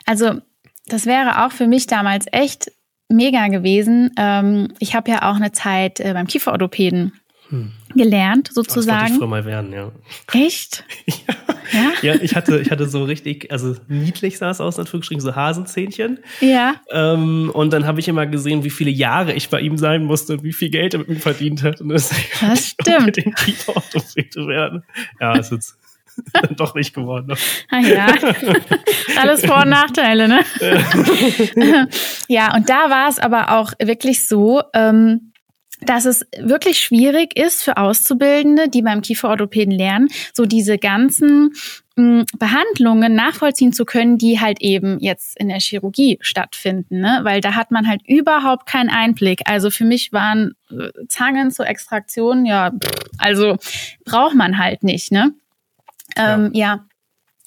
also 0.06 0.40
das 0.86 1.06
wäre 1.06 1.44
auch 1.44 1.52
für 1.52 1.66
mich 1.66 1.86
damals 1.86 2.26
echt 2.30 2.70
mega 3.08 3.48
gewesen. 3.48 4.10
Ähm, 4.18 4.68
ich 4.78 4.94
habe 4.94 5.10
ja 5.10 5.30
auch 5.30 5.36
eine 5.36 5.52
Zeit 5.52 6.00
äh, 6.00 6.12
beim 6.12 6.26
Kieferorthopäden 6.26 7.12
hm. 7.48 7.72
gelernt, 7.94 8.50
sozusagen. 8.52 8.86
Das 8.86 9.00
wollte 9.00 9.12
ich 9.12 9.18
früher 9.18 9.28
mal 9.28 9.44
werden, 9.44 9.72
ja. 9.72 9.92
Echt? 10.32 10.84
ja. 11.06 11.34
ja. 11.72 12.14
Ja, 12.14 12.14
ich 12.20 12.34
hatte, 12.34 12.58
ich 12.60 12.70
hatte 12.70 12.88
so 12.88 13.04
richtig, 13.04 13.50
also 13.52 13.76
niedlich 13.88 14.38
sah 14.38 14.50
es 14.50 14.60
aus, 14.60 14.76
natürlich 14.76 15.08
so 15.22 15.34
Hasenzähnchen. 15.34 16.18
Ja. 16.40 16.76
Ähm, 16.90 17.50
und 17.52 17.72
dann 17.72 17.86
habe 17.86 18.00
ich 18.00 18.08
immer 18.08 18.26
gesehen, 18.26 18.64
wie 18.64 18.70
viele 18.70 18.90
Jahre 18.90 19.32
ich 19.34 19.48
bei 19.50 19.60
ihm 19.60 19.76
sein 19.76 20.04
musste 20.04 20.34
und 20.34 20.42
wie 20.42 20.52
viel 20.52 20.70
Geld 20.70 20.94
er 20.94 21.00
mit 21.00 21.08
mir 21.08 21.20
verdient 21.20 21.62
hat. 21.62 21.80
Und 21.80 21.90
das, 21.90 22.14
das 22.40 22.68
stimmt. 22.80 23.06
Mit 23.06 23.16
dem 23.18 23.34
Kieferorthopäde 23.34 24.46
werden. 24.48 24.84
Ja, 25.20 25.34
ist 25.36 25.52
jetzt 25.52 25.78
dann 26.32 26.56
doch 26.56 26.74
nicht 26.74 26.94
geworden. 26.94 27.34
Ah 27.70 27.80
ja, 27.80 28.06
alles 29.20 29.44
Vor- 29.44 29.62
und 29.62 29.70
Nachteile, 29.70 30.28
ne? 30.28 30.44
ja, 32.28 32.54
und 32.54 32.68
da 32.68 32.90
war 32.90 33.08
es 33.08 33.18
aber 33.18 33.52
auch 33.52 33.72
wirklich 33.80 34.26
so, 34.26 34.62
ähm, 34.72 35.32
dass 35.80 36.04
es 36.04 36.26
wirklich 36.38 36.78
schwierig 36.78 37.36
ist 37.36 37.62
für 37.62 37.76
Auszubildende, 37.76 38.68
die 38.68 38.82
beim 38.82 39.02
Kieferorthopäden 39.02 39.72
lernen, 39.72 40.08
so 40.32 40.46
diese 40.46 40.78
ganzen 40.78 41.52
mh, 41.96 42.20
hm, 42.20 42.24
Behandlungen 42.38 43.14
nachvollziehen 43.14 43.72
zu 43.72 43.84
können, 43.84 44.18
die 44.18 44.40
halt 44.40 44.60
eben 44.60 44.98
jetzt 45.00 45.38
in 45.38 45.48
der 45.48 45.60
Chirurgie 45.60 46.18
stattfinden, 46.20 47.00
ne? 47.00 47.20
weil 47.22 47.40
da 47.40 47.54
hat 47.54 47.70
man 47.70 47.88
halt 47.88 48.02
überhaupt 48.06 48.66
keinen 48.66 48.90
Einblick. 48.90 49.42
Also 49.46 49.70
für 49.70 49.84
mich 49.84 50.12
waren 50.12 50.54
äh, 50.70 50.90
Zangen 51.08 51.50
zur 51.50 51.66
Extraktion, 51.66 52.46
ja, 52.46 52.72
also 53.18 53.56
braucht 54.04 54.34
man 54.34 54.58
halt 54.58 54.82
nicht, 54.82 55.12
ne? 55.12 55.32
Ähm, 56.16 56.50
ja. 56.52 56.74
ja. 56.74 56.84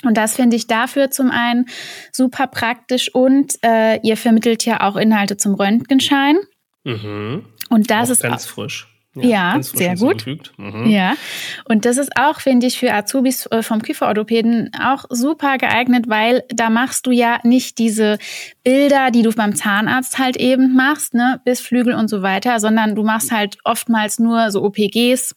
Und 0.04 0.16
das 0.16 0.36
finde 0.36 0.56
ich 0.56 0.68
dafür 0.68 1.10
zum 1.10 1.32
einen 1.32 1.66
super 2.12 2.46
praktisch 2.48 3.14
und 3.14 3.56
äh, 3.64 4.00
ihr 4.02 4.16
vermittelt 4.16 4.64
ja 4.64 4.82
auch 4.82 4.96
Inhalte 4.96 5.38
zum 5.38 5.56
Röntgenschein. 5.56 6.38
Mhm. 6.84 7.46
Und 7.70 7.90
das 7.90 8.10
auch 8.10 8.14
ist 8.14 8.22
ganz 8.22 8.46
auch, 8.46 8.50
frisch. 8.50 8.88
Ja, 9.16 9.56
ja 9.56 9.64
sehr 9.64 9.96
gut. 9.96 10.54
Mhm. 10.58 10.86
Ja, 10.86 11.16
und 11.66 11.86
das 11.86 11.98
ist 11.98 12.12
auch, 12.16 12.40
finde 12.40 12.68
ich, 12.68 12.78
für 12.78 12.94
Azubis 12.94 13.48
äh, 13.48 13.64
vom 13.64 13.82
Kieferorthopäden 13.82 14.72
auch 14.80 15.06
super 15.10 15.58
geeignet, 15.58 16.06
weil 16.08 16.44
da 16.50 16.70
machst 16.70 17.08
du 17.08 17.12
ja 17.12 17.40
nicht 17.44 17.80
diese 17.80 18.20
Bilder, 18.64 19.10
die 19.10 19.24
du 19.24 19.32
beim 19.32 19.56
Zahnarzt 19.56 20.20
halt 20.20 20.38
eben 20.38 20.76
machst, 20.76 21.16
ne, 21.16 21.42
bis 21.46 21.60
Flügel 21.60 21.96
und 21.96 22.10
so 22.10 22.22
weiter, 22.22 22.60
sondern 22.60 22.96
du 22.96 23.04
machst 23.04 23.32
halt 23.32 23.58
oftmals 23.64 24.20
nur 24.20 24.52
so 24.52 24.64
OPGs 24.64 25.36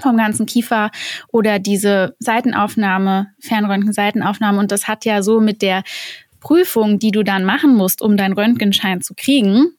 vom 0.00 0.16
ganzen 0.16 0.46
Kiefer 0.46 0.90
oder 1.28 1.58
diese 1.58 2.14
Seitenaufnahme, 2.18 3.28
Fernröntgen-Seitenaufnahme. 3.40 4.58
Und 4.58 4.72
das 4.72 4.88
hat 4.88 5.04
ja 5.04 5.22
so 5.22 5.40
mit 5.40 5.62
der 5.62 5.82
Prüfung, 6.40 6.98
die 6.98 7.10
du 7.10 7.22
dann 7.22 7.44
machen 7.44 7.74
musst, 7.74 8.02
um 8.02 8.16
deinen 8.16 8.34
Röntgenschein 8.34 9.00
zu 9.00 9.14
kriegen, 9.14 9.72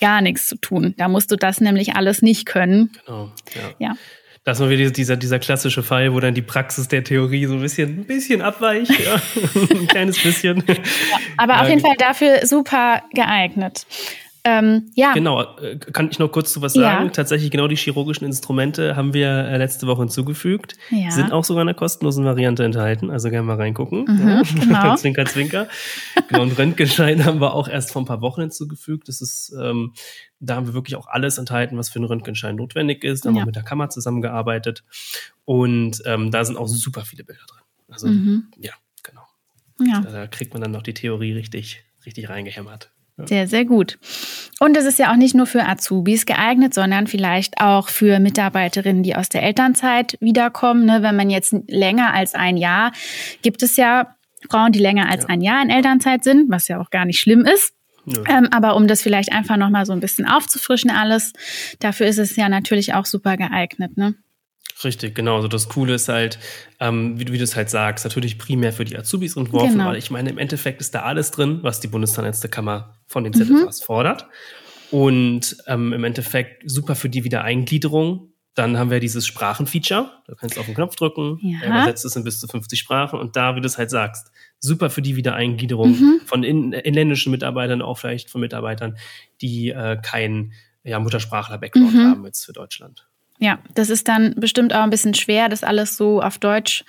gar 0.00 0.20
nichts 0.20 0.46
zu 0.46 0.56
tun. 0.56 0.94
Da 0.96 1.08
musst 1.08 1.30
du 1.30 1.36
das 1.36 1.60
nämlich 1.60 1.94
alles 1.94 2.22
nicht 2.22 2.46
können. 2.46 2.90
Genau. 3.04 3.32
Ja. 3.54 3.88
ja. 3.90 3.96
Das 4.44 4.58
ist 4.58 4.60
mal 4.60 4.70
wieder 4.70 4.88
dieser, 4.92 5.16
dieser 5.16 5.40
klassische 5.40 5.82
Fall, 5.82 6.14
wo 6.14 6.20
dann 6.20 6.32
die 6.32 6.42
Praxis 6.42 6.86
der 6.86 7.02
Theorie 7.02 7.46
so 7.46 7.54
ein 7.54 7.60
bisschen, 7.60 7.98
ein 7.98 8.04
bisschen 8.04 8.42
abweicht. 8.42 8.92
Ja. 9.04 9.20
ein 9.72 9.88
kleines 9.88 10.22
bisschen. 10.22 10.62
Ja, 10.68 10.74
aber 11.36 11.54
ja, 11.54 11.62
auf 11.62 11.68
jeden 11.68 11.80
Fall 11.80 11.96
dafür 11.98 12.46
super 12.46 13.02
geeignet. 13.12 13.86
Ähm, 14.48 14.92
ja. 14.94 15.12
Genau, 15.12 15.42
äh, 15.56 15.76
kann 15.76 16.08
ich 16.08 16.20
noch 16.20 16.30
kurz 16.30 16.52
zu 16.52 16.62
was 16.62 16.74
sagen? 16.74 17.06
Ja. 17.06 17.10
Tatsächlich 17.10 17.50
genau 17.50 17.66
die 17.66 17.74
chirurgischen 17.74 18.24
Instrumente 18.24 18.94
haben 18.94 19.12
wir 19.12 19.28
äh, 19.28 19.56
letzte 19.56 19.88
Woche 19.88 20.02
hinzugefügt. 20.02 20.76
Ja. 20.90 21.10
Sind 21.10 21.32
auch 21.32 21.42
sogar 21.42 21.62
in 21.62 21.66
der 21.66 21.74
kostenlosen 21.74 22.24
Variante 22.24 22.62
enthalten, 22.62 23.10
also 23.10 23.28
gerne 23.28 23.44
mal 23.44 23.56
reingucken. 23.56 24.04
Mhm, 24.04 24.28
ja. 24.28 24.42
genau. 24.60 24.94
zwinker, 24.94 25.26
zwinker. 25.26 25.66
genau, 26.28 26.42
und 26.42 26.56
Röntgenschein 26.56 27.24
haben 27.24 27.40
wir 27.40 27.54
auch 27.54 27.66
erst 27.66 27.90
vor 27.90 28.02
ein 28.02 28.04
paar 28.04 28.20
Wochen 28.20 28.42
hinzugefügt. 28.42 29.08
Das 29.08 29.20
ist, 29.20 29.52
ähm, 29.60 29.94
da 30.38 30.54
haben 30.54 30.68
wir 30.68 30.74
wirklich 30.74 30.94
auch 30.94 31.08
alles 31.08 31.38
enthalten, 31.38 31.76
was 31.76 31.88
für 31.88 31.96
einen 31.96 32.04
Röntgenschein 32.04 32.54
notwendig 32.54 33.02
ist. 33.02 33.24
Da 33.24 33.30
haben 33.30 33.36
wir 33.36 33.46
mit 33.46 33.56
der 33.56 33.64
Kammer 33.64 33.90
zusammengearbeitet. 33.90 34.84
Und 35.44 36.02
ähm, 36.06 36.30
da 36.30 36.44
sind 36.44 36.56
auch 36.56 36.68
super 36.68 37.04
viele 37.04 37.24
Bilder 37.24 37.42
drin. 37.48 37.62
Also, 37.88 38.06
mhm. 38.06 38.44
ja, 38.58 38.74
genau. 39.02 39.26
Ja. 39.84 40.02
Da 40.02 40.28
kriegt 40.28 40.52
man 40.52 40.62
dann 40.62 40.70
noch 40.70 40.82
die 40.82 40.94
Theorie 40.94 41.32
richtig, 41.32 41.82
richtig 42.04 42.28
reingehämmert. 42.28 42.92
Sehr, 43.24 43.48
sehr 43.48 43.64
gut. 43.64 43.98
Und 44.60 44.76
es 44.76 44.84
ist 44.84 44.98
ja 44.98 45.10
auch 45.10 45.16
nicht 45.16 45.34
nur 45.34 45.46
für 45.46 45.64
Azubis 45.64 46.26
geeignet, 46.26 46.74
sondern 46.74 47.06
vielleicht 47.06 47.60
auch 47.60 47.88
für 47.88 48.18
Mitarbeiterinnen, 48.18 49.02
die 49.02 49.16
aus 49.16 49.30
der 49.30 49.42
Elternzeit 49.42 50.18
wiederkommen. 50.20 50.84
Ne? 50.84 51.02
Wenn 51.02 51.16
man 51.16 51.30
jetzt 51.30 51.54
länger 51.66 52.12
als 52.12 52.34
ein 52.34 52.58
Jahr, 52.58 52.92
gibt 53.40 53.62
es 53.62 53.76
ja 53.76 54.14
Frauen, 54.50 54.72
die 54.72 54.80
länger 54.80 55.08
als 55.08 55.22
ja. 55.22 55.28
ein 55.30 55.40
Jahr 55.40 55.62
in 55.62 55.70
Elternzeit 55.70 56.24
sind, 56.24 56.50
was 56.50 56.68
ja 56.68 56.78
auch 56.78 56.90
gar 56.90 57.06
nicht 57.06 57.18
schlimm 57.18 57.46
ist. 57.46 57.72
Ähm, 58.28 58.48
aber 58.52 58.76
um 58.76 58.86
das 58.86 59.02
vielleicht 59.02 59.32
einfach 59.32 59.56
nochmal 59.56 59.84
so 59.84 59.92
ein 59.92 60.00
bisschen 60.00 60.26
aufzufrischen 60.26 60.90
alles, 60.90 61.32
dafür 61.80 62.06
ist 62.06 62.18
es 62.18 62.36
ja 62.36 62.48
natürlich 62.48 62.94
auch 62.94 63.04
super 63.04 63.36
geeignet. 63.36 63.96
Ne? 63.96 64.14
Richtig, 64.84 65.14
genau. 65.14 65.36
Also 65.36 65.48
das 65.48 65.68
Coole 65.68 65.94
ist 65.94 66.08
halt, 66.08 66.38
ähm, 66.80 67.18
wie, 67.18 67.32
wie 67.32 67.38
du 67.38 67.44
es 67.44 67.56
halt 67.56 67.70
sagst, 67.70 68.04
natürlich 68.04 68.38
primär 68.38 68.72
für 68.72 68.84
die 68.84 68.96
Azubis 68.96 69.36
entworfen, 69.36 69.78
genau. 69.78 69.86
weil 69.86 69.96
ich 69.96 70.10
meine, 70.10 70.30
im 70.30 70.38
Endeffekt 70.38 70.80
ist 70.80 70.94
da 70.94 71.02
alles 71.02 71.30
drin, 71.30 71.60
was 71.62 71.80
die 71.80 71.88
Bundeszahnärztekammer 71.88 72.94
von 73.06 73.24
den 73.24 73.32
ZFAs 73.32 73.80
mhm. 73.80 73.84
fordert. 73.84 74.26
Und 74.90 75.56
ähm, 75.66 75.92
im 75.92 76.04
Endeffekt 76.04 76.62
super 76.70 76.94
für 76.94 77.08
die 77.08 77.24
Wiedereingliederung. 77.24 78.32
Dann 78.54 78.78
haben 78.78 78.90
wir 78.90 79.00
dieses 79.00 79.26
Sprachenfeature. 79.26 80.10
Da 80.26 80.34
kannst 80.34 80.56
du 80.56 80.60
auf 80.60 80.66
den 80.66 80.74
Knopf 80.74 80.96
drücken, 80.96 81.38
ja. 81.42 81.58
er 81.62 81.68
übersetzt 81.68 82.04
es 82.04 82.16
in 82.16 82.24
bis 82.24 82.40
zu 82.40 82.46
50 82.46 82.78
Sprachen. 82.78 83.18
Und 83.18 83.36
da, 83.36 83.56
wie 83.56 83.60
du 83.60 83.66
es 83.66 83.76
halt 83.76 83.90
sagst, 83.90 84.30
super 84.60 84.88
für 84.88 85.02
die 85.02 85.16
Wiedereingliederung 85.16 85.90
mhm. 85.90 86.20
von 86.24 86.42
in, 86.42 86.72
inländischen 86.72 87.32
Mitarbeitern, 87.32 87.82
auch 87.82 87.98
vielleicht 87.98 88.30
von 88.30 88.40
Mitarbeitern, 88.40 88.96
die 89.42 89.70
äh, 89.70 89.98
keinen 90.00 90.52
ja, 90.84 90.98
Muttersprachler-Background 91.00 91.94
mhm. 91.94 92.10
haben 92.10 92.24
jetzt 92.24 92.44
für 92.44 92.52
Deutschland. 92.52 93.06
Ja, 93.38 93.58
das 93.74 93.90
ist 93.90 94.08
dann 94.08 94.34
bestimmt 94.36 94.74
auch 94.74 94.82
ein 94.82 94.90
bisschen 94.90 95.14
schwer, 95.14 95.48
das 95.48 95.62
alles 95.62 95.96
so 95.96 96.20
auf 96.22 96.38
Deutsch 96.38 96.84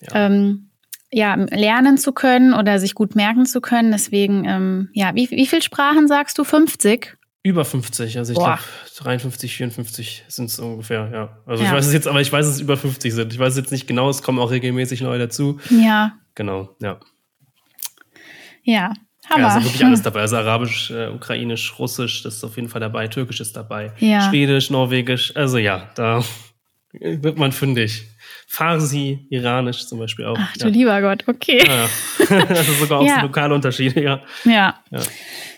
ja. 0.00 0.26
Ähm, 0.26 0.70
ja, 1.10 1.34
lernen 1.34 1.96
zu 1.96 2.12
können 2.12 2.52
oder 2.52 2.78
sich 2.78 2.94
gut 2.94 3.16
merken 3.16 3.46
zu 3.46 3.60
können. 3.60 3.92
Deswegen, 3.92 4.44
ähm, 4.44 4.90
ja, 4.92 5.14
wie, 5.14 5.30
wie 5.30 5.46
viele 5.46 5.62
Sprachen 5.62 6.06
sagst 6.06 6.38
du? 6.38 6.44
50? 6.44 7.16
Über 7.42 7.64
50, 7.64 8.18
also 8.18 8.32
ich 8.32 8.38
glaube 8.38 8.58
53, 8.96 9.56
54 9.56 10.24
sind 10.28 10.50
es 10.50 10.58
ungefähr, 10.58 11.08
ja. 11.12 11.38
Also 11.46 11.62
ja. 11.62 11.70
ich 11.70 11.76
weiß 11.76 11.86
es 11.86 11.92
jetzt, 11.92 12.06
aber 12.06 12.20
ich 12.20 12.30
weiß, 12.30 12.44
dass 12.44 12.56
es 12.56 12.60
über 12.60 12.76
50 12.76 13.14
sind. 13.14 13.32
Ich 13.32 13.38
weiß 13.38 13.56
jetzt 13.56 13.72
nicht 13.72 13.86
genau, 13.86 14.10
es 14.10 14.22
kommen 14.22 14.38
auch 14.38 14.50
regelmäßig 14.50 15.00
neue 15.00 15.18
dazu. 15.18 15.58
Ja. 15.70 16.12
Genau, 16.34 16.76
ja. 16.82 17.00
Ja, 18.62 18.92
Hammer. 19.28 19.40
Ja, 19.40 19.54
also 19.54 19.66
wirklich 19.66 19.84
alles 19.84 20.02
dabei. 20.02 20.20
Also 20.20 20.36
Arabisch, 20.36 20.90
äh, 20.90 21.08
Ukrainisch, 21.08 21.78
Russisch, 21.78 22.22
das 22.22 22.36
ist 22.36 22.44
auf 22.44 22.56
jeden 22.56 22.68
Fall 22.68 22.80
dabei. 22.80 23.08
Türkisch 23.08 23.40
ist 23.40 23.56
dabei. 23.56 23.92
Ja. 23.98 24.28
Schwedisch, 24.28 24.70
Norwegisch. 24.70 25.34
Also 25.36 25.58
ja, 25.58 25.88
da 25.94 26.22
wird 26.92 27.38
man 27.38 27.52
fündig. 27.52 28.04
Farsi, 28.46 29.26
Iranisch 29.30 29.86
zum 29.86 29.98
Beispiel 29.98 30.24
auch. 30.24 30.38
Ach 30.40 30.56
du 30.56 30.68
lieber 30.68 31.00
Gott, 31.02 31.24
okay. 31.26 31.62
Ja, 31.66 31.88
ja. 32.36 32.44
Das 32.48 32.68
ist 32.68 32.80
sogar 32.80 33.00
auch 33.00 33.06
ja. 33.06 33.16
so 33.16 33.22
lokale 33.22 33.54
Unterschiede, 33.54 34.02
ja. 34.02 34.20
Ja. 34.44 34.74
ja. 34.90 35.00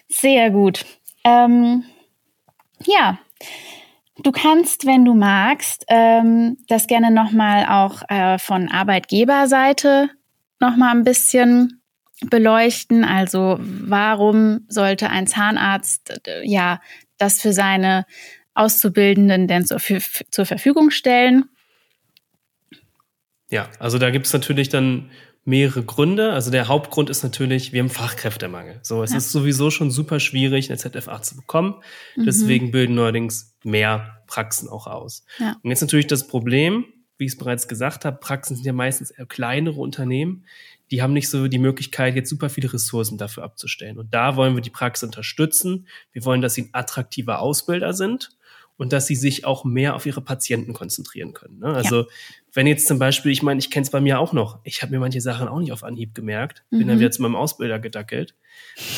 Sehr 0.09 0.51
gut. 0.51 0.85
Ähm, 1.25 1.85
ja. 2.85 3.19
Du 4.23 4.33
kannst, 4.33 4.87
wenn 4.87 5.05
du 5.05 5.15
magst, 5.15 5.85
ähm, 5.89 6.59
das 6.69 6.87
gerne 6.87 7.11
nochmal 7.11 7.67
auch 7.67 8.03
äh, 8.09 8.39
von 8.39 8.69
Arbeitgeberseite 8.69 10.11
nochmal 10.59 10.95
ein 10.95 11.05
bisschen 11.05 11.80
beleuchten. 12.29 13.05
Also 13.05 13.59
warum 13.61 14.67
sollte 14.69 15.11
ein 15.11 15.27
Zahnarzt 15.27 16.21
äh, 16.27 16.47
ja 16.47 16.81
das 17.19 17.41
für 17.41 17.53
seine 17.53 18.07
Auszubildenden 18.55 19.47
denn 19.47 19.65
zur, 19.65 19.79
zur 20.31 20.47
Verfügung 20.47 20.91
stellen? 20.91 21.45
Ja, 23.51 23.69
also 23.79 23.99
da 23.99 24.11
gibt 24.11 24.27
es 24.27 24.33
natürlich 24.33 24.69
dann 24.69 25.11
mehrere 25.45 25.83
Gründe. 25.83 26.33
Also 26.33 26.51
der 26.51 26.69
Hauptgrund 26.69 27.11
ist 27.11 27.23
natürlich, 27.23 27.73
wir 27.73 27.83
haben 27.83 27.91
Fachkräftemangel. 27.91 28.79
So, 28.83 29.03
es 29.03 29.11
ja. 29.11 29.19
ist 29.19 29.33
sowieso 29.33 29.71
schon 29.71 29.91
super 29.91 30.21
schwierig, 30.21 30.71
eine 30.71 30.79
ZFA 30.79 31.23
zu 31.23 31.37
bekommen. 31.37 31.77
Mhm. 32.17 32.25
Deswegen 32.27 32.71
bilden 32.71 32.95
neuerdings 32.95 33.57
mehr 33.65 34.23
Praxen 34.27 34.69
auch 34.69 34.87
aus. 34.87 35.25
Ja. 35.39 35.57
Und 35.63 35.71
jetzt 35.71 35.81
natürlich 35.81 36.07
das 36.07 36.27
Problem, 36.27 36.85
wie 37.21 37.27
ich 37.27 37.33
es 37.33 37.39
bereits 37.39 37.69
gesagt 37.69 38.05
habe, 38.05 38.17
Praxen 38.19 38.57
sind 38.57 38.65
ja 38.65 38.73
meistens 38.73 39.11
eher 39.11 39.27
kleinere 39.27 39.81
Unternehmen, 39.81 40.45
die 40.91 41.03
haben 41.03 41.13
nicht 41.13 41.29
so 41.29 41.47
die 41.47 41.59
Möglichkeit, 41.59 42.17
jetzt 42.17 42.31
super 42.31 42.51
viele 42.51 42.73
Ressourcen 42.73 43.17
dafür 43.17 43.45
abzustellen. 43.45 43.99
Und 43.99 44.13
da 44.13 44.35
wollen 44.35 44.57
wir 44.57 44.63
die 44.63 44.71
Praxis 44.71 45.05
unterstützen. 45.05 45.87
Wir 46.13 46.25
wollen, 46.25 46.41
dass 46.41 46.55
sie 46.55 46.63
ein 46.63 46.71
attraktiver 46.73 47.41
Ausbilder 47.41 47.93
sind 47.93 48.31
und 48.77 48.93
dass 48.93 49.07
sie 49.07 49.15
sich 49.15 49.45
auch 49.45 49.65
mehr 49.65 49.95
auf 49.95 50.07
ihre 50.07 50.23
Patienten 50.23 50.73
konzentrieren 50.73 51.35
können. 51.35 51.59
Ne? 51.59 51.67
Also 51.67 52.01
ja. 52.01 52.07
wenn 52.55 52.67
jetzt 52.67 52.89
zum 52.89 52.99
Beispiel, 52.99 53.31
ich 53.31 53.43
meine, 53.43 53.61
ich 53.61 53.71
kenne 53.71 53.85
es 53.85 53.91
bei 53.91 54.01
mir 54.01 54.19
auch 54.19 54.33
noch, 54.33 54.59
ich 54.65 54.83
habe 54.83 54.91
mir 54.91 54.99
manche 54.99 55.21
Sachen 55.21 55.49
auch 55.49 55.61
nicht 55.61 55.71
auf 55.71 55.85
Anhieb 55.85 56.15
gemerkt, 56.15 56.65
bin 56.71 56.89
dann 56.89 56.97
mhm. 56.97 57.01
wieder 57.01 57.11
zu 57.11 57.21
meinem 57.23 57.37
Ausbilder 57.37 57.79
gedackelt. 57.79 58.35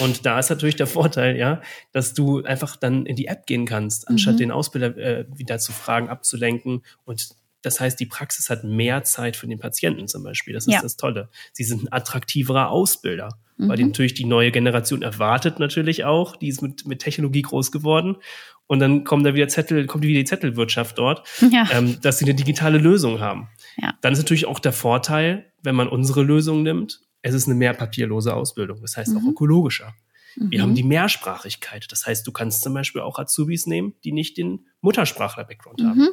Und 0.00 0.24
da 0.24 0.38
ist 0.38 0.50
natürlich 0.50 0.76
der 0.76 0.86
Vorteil, 0.86 1.36
ja, 1.36 1.60
dass 1.90 2.14
du 2.14 2.44
einfach 2.44 2.76
dann 2.76 3.06
in 3.06 3.16
die 3.16 3.26
App 3.26 3.44
gehen 3.44 3.66
kannst, 3.66 4.08
anstatt 4.08 4.34
mhm. 4.34 4.38
den 4.38 4.50
Ausbilder 4.52 4.96
äh, 4.96 5.26
wieder 5.34 5.58
zu 5.58 5.72
fragen, 5.72 6.08
abzulenken 6.08 6.84
und 7.04 7.34
das 7.62 7.80
heißt, 7.80 7.98
die 7.98 8.06
Praxis 8.06 8.50
hat 8.50 8.64
mehr 8.64 9.04
Zeit 9.04 9.36
für 9.36 9.46
den 9.46 9.58
Patienten 9.58 10.08
zum 10.08 10.22
Beispiel. 10.22 10.54
Das 10.54 10.66
ist 10.66 10.74
ja. 10.74 10.82
das 10.82 10.96
Tolle. 10.96 11.28
Sie 11.52 11.64
sind 11.64 11.84
ein 11.84 11.92
attraktiverer 11.92 12.68
Ausbilder, 12.68 13.38
mhm. 13.56 13.68
weil 13.68 13.76
die 13.76 13.84
natürlich 13.84 14.14
die 14.14 14.24
neue 14.24 14.50
Generation 14.50 15.02
erwartet 15.02 15.58
natürlich 15.58 16.04
auch. 16.04 16.36
Die 16.36 16.48
ist 16.48 16.60
mit, 16.60 16.86
mit 16.86 17.00
Technologie 17.00 17.42
groß 17.42 17.72
geworden. 17.72 18.16
Und 18.66 18.80
dann 18.80 19.04
kommen 19.04 19.22
da 19.22 19.34
wieder 19.34 19.48
Zettel, 19.48 19.86
kommt 19.86 20.04
wieder 20.04 20.20
die 20.20 20.24
Zettelwirtschaft 20.24 20.98
dort, 20.98 21.26
ja. 21.50 21.68
ähm, 21.72 22.00
dass 22.00 22.18
sie 22.18 22.24
eine 22.24 22.34
digitale 22.34 22.78
Lösung 22.78 23.20
haben. 23.20 23.48
Ja. 23.76 23.94
Dann 24.00 24.12
ist 24.12 24.18
natürlich 24.18 24.46
auch 24.46 24.58
der 24.58 24.72
Vorteil, 24.72 25.52
wenn 25.62 25.74
man 25.74 25.88
unsere 25.88 26.22
Lösung 26.22 26.62
nimmt, 26.62 27.00
es 27.22 27.34
ist 27.34 27.46
eine 27.46 27.54
mehr 27.54 27.74
papierlose 27.74 28.34
Ausbildung. 28.34 28.80
Das 28.80 28.96
heißt 28.96 29.12
mhm. 29.12 29.18
auch 29.18 29.30
ökologischer. 29.30 29.94
Wir 30.36 30.58
mhm. 30.58 30.62
haben 30.62 30.74
die 30.74 30.82
Mehrsprachigkeit. 30.82 31.86
Das 31.90 32.06
heißt, 32.06 32.26
du 32.26 32.32
kannst 32.32 32.62
zum 32.62 32.74
Beispiel 32.74 33.02
auch 33.02 33.18
Azubis 33.18 33.66
nehmen, 33.66 33.94
die 34.02 34.12
nicht 34.12 34.38
den 34.38 34.66
Muttersprachler-Background 34.80 35.82
haben. 35.82 36.08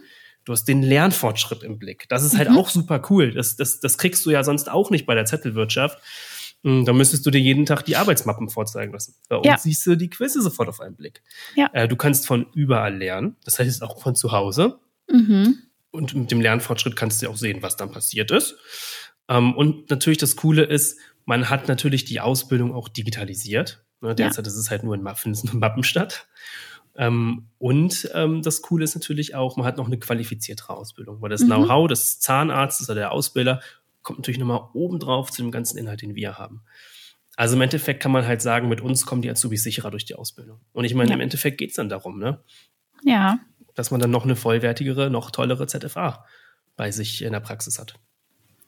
Du 0.50 0.54
hast 0.54 0.64
den 0.64 0.82
Lernfortschritt 0.82 1.62
im 1.62 1.78
Blick. 1.78 2.10
Das 2.10 2.24
ist 2.24 2.36
halt 2.36 2.50
mhm. 2.50 2.58
auch 2.58 2.70
super 2.70 3.04
cool. 3.12 3.32
Das, 3.34 3.56
das, 3.56 3.82
das 3.82 4.00
kriegst 4.00 4.26
du 4.26 4.32
ja 4.32 4.44
sonst 4.44 4.68
auch 4.68 4.90
nicht 4.90 5.06
bei 5.06 5.14
der 5.14 5.26
Zettelwirtschaft. 5.26 6.00
Hm, 6.64 6.86
da 6.86 6.94
müsstest 6.94 7.24
du 7.24 7.30
dir 7.30 7.40
jeden 7.40 7.68
Tag 7.68 7.86
die 7.86 7.96
Arbeitsmappen 7.96 8.50
vorzeigen 8.50 8.92
lassen. 8.92 9.14
Bei 9.28 9.36
uns 9.36 9.46
ja. 9.46 9.60
siehst 9.60 9.86
du 9.86 9.96
die 9.96 10.10
Quizze 10.10 10.42
sofort 10.42 10.68
auf 10.68 10.82
einen 10.82 10.96
Blick. 10.96 11.22
Ja. 11.56 11.70
Äh, 11.74 11.88
du 11.88 11.96
kannst 11.96 12.26
von 12.26 12.48
überall 12.56 12.98
lernen. 12.98 13.36
Das 13.46 13.60
heißt 13.60 13.84
auch 13.84 14.02
von 14.02 14.16
zu 14.16 14.32
Hause. 14.32 14.80
Mhm. 15.08 15.60
Und 15.92 16.16
mit 16.16 16.32
dem 16.32 16.42
Lernfortschritt 16.42 16.96
kannst 16.96 17.22
du 17.22 17.30
auch 17.30 17.38
sehen, 17.38 17.62
was 17.62 17.78
dann 17.78 17.92
passiert 17.92 18.32
ist. 18.32 18.56
Ähm, 19.28 19.54
und 19.54 19.92
natürlich 19.92 20.18
das 20.18 20.36
Coole 20.36 20.64
ist, 20.64 20.98
man 21.26 21.52
hat 21.52 21.68
natürlich 21.68 22.06
die 22.06 22.22
Ausbildung 22.22 22.74
auch 22.74 22.90
digitalisiert. 22.90 23.86
Ne, 24.02 24.16
derzeit 24.16 24.48
ja. 24.48 24.52
ist 24.52 24.58
es 24.58 24.72
halt 24.72 24.82
nur 24.82 24.96
in 24.96 25.04
Mappen, 25.04 25.38
Mappen 25.54 25.84
statt. 25.84 26.28
Ähm, 27.00 27.48
und 27.60 28.12
ähm, 28.14 28.42
das 28.42 28.62
Coole 28.62 28.84
ist 28.84 28.94
natürlich 28.94 29.34
auch, 29.34 29.56
man 29.56 29.66
hat 29.66 29.78
noch 29.78 29.88
eine 29.88 29.98
qualifiziertere 29.98 30.76
Ausbildung, 30.76 31.22
weil 31.22 31.30
das 31.30 31.42
mhm. 31.42 31.48
Know-how 31.48 31.88
des 31.88 32.20
Zahnarztes 32.20 32.90
oder 32.90 33.00
der 33.00 33.12
Ausbilder 33.14 33.62
kommt 34.04 34.20
natürlich 34.20 34.40
nochmal 34.40 34.68
obendrauf 34.74 35.32
zu 35.32 35.42
dem 35.42 35.50
ganzen 35.50 35.78
Inhalt, 35.78 36.02
den 36.02 36.16
wir 36.16 36.38
haben. 36.38 36.62
Also 37.38 37.56
im 37.56 37.62
Endeffekt 37.62 38.04
kann 38.04 38.12
man 38.12 38.28
halt 38.28 38.42
sagen, 38.42 38.68
mit 38.68 38.82
uns 38.82 39.06
kommen 39.06 39.22
die 39.22 39.30
Azubis 39.30 39.64
sicherer 39.64 39.92
durch 39.92 40.04
die 40.04 40.16
Ausbildung. 40.16 40.60
Und 40.74 40.84
ich 40.84 40.94
meine, 40.94 41.10
ja. 41.10 41.16
im 41.16 41.22
Endeffekt 41.22 41.58
geht 41.58 41.70
es 41.70 41.78
dann 41.78 41.88
darum, 41.88 42.20
ne? 42.20 42.44
Ja. 43.06 43.40
Dass 43.76 43.92
man 43.92 44.02
dann 44.02 44.12
noch 44.12 44.26
eine 44.26 44.36
vollwertigere, 44.36 45.10
noch 45.10 45.32
tollere 45.32 45.68
ZFA 45.68 46.26
bei 46.76 46.92
sich 46.92 47.22
in 47.22 47.32
der 47.32 47.40
Praxis 47.40 47.80
hat. 47.80 47.94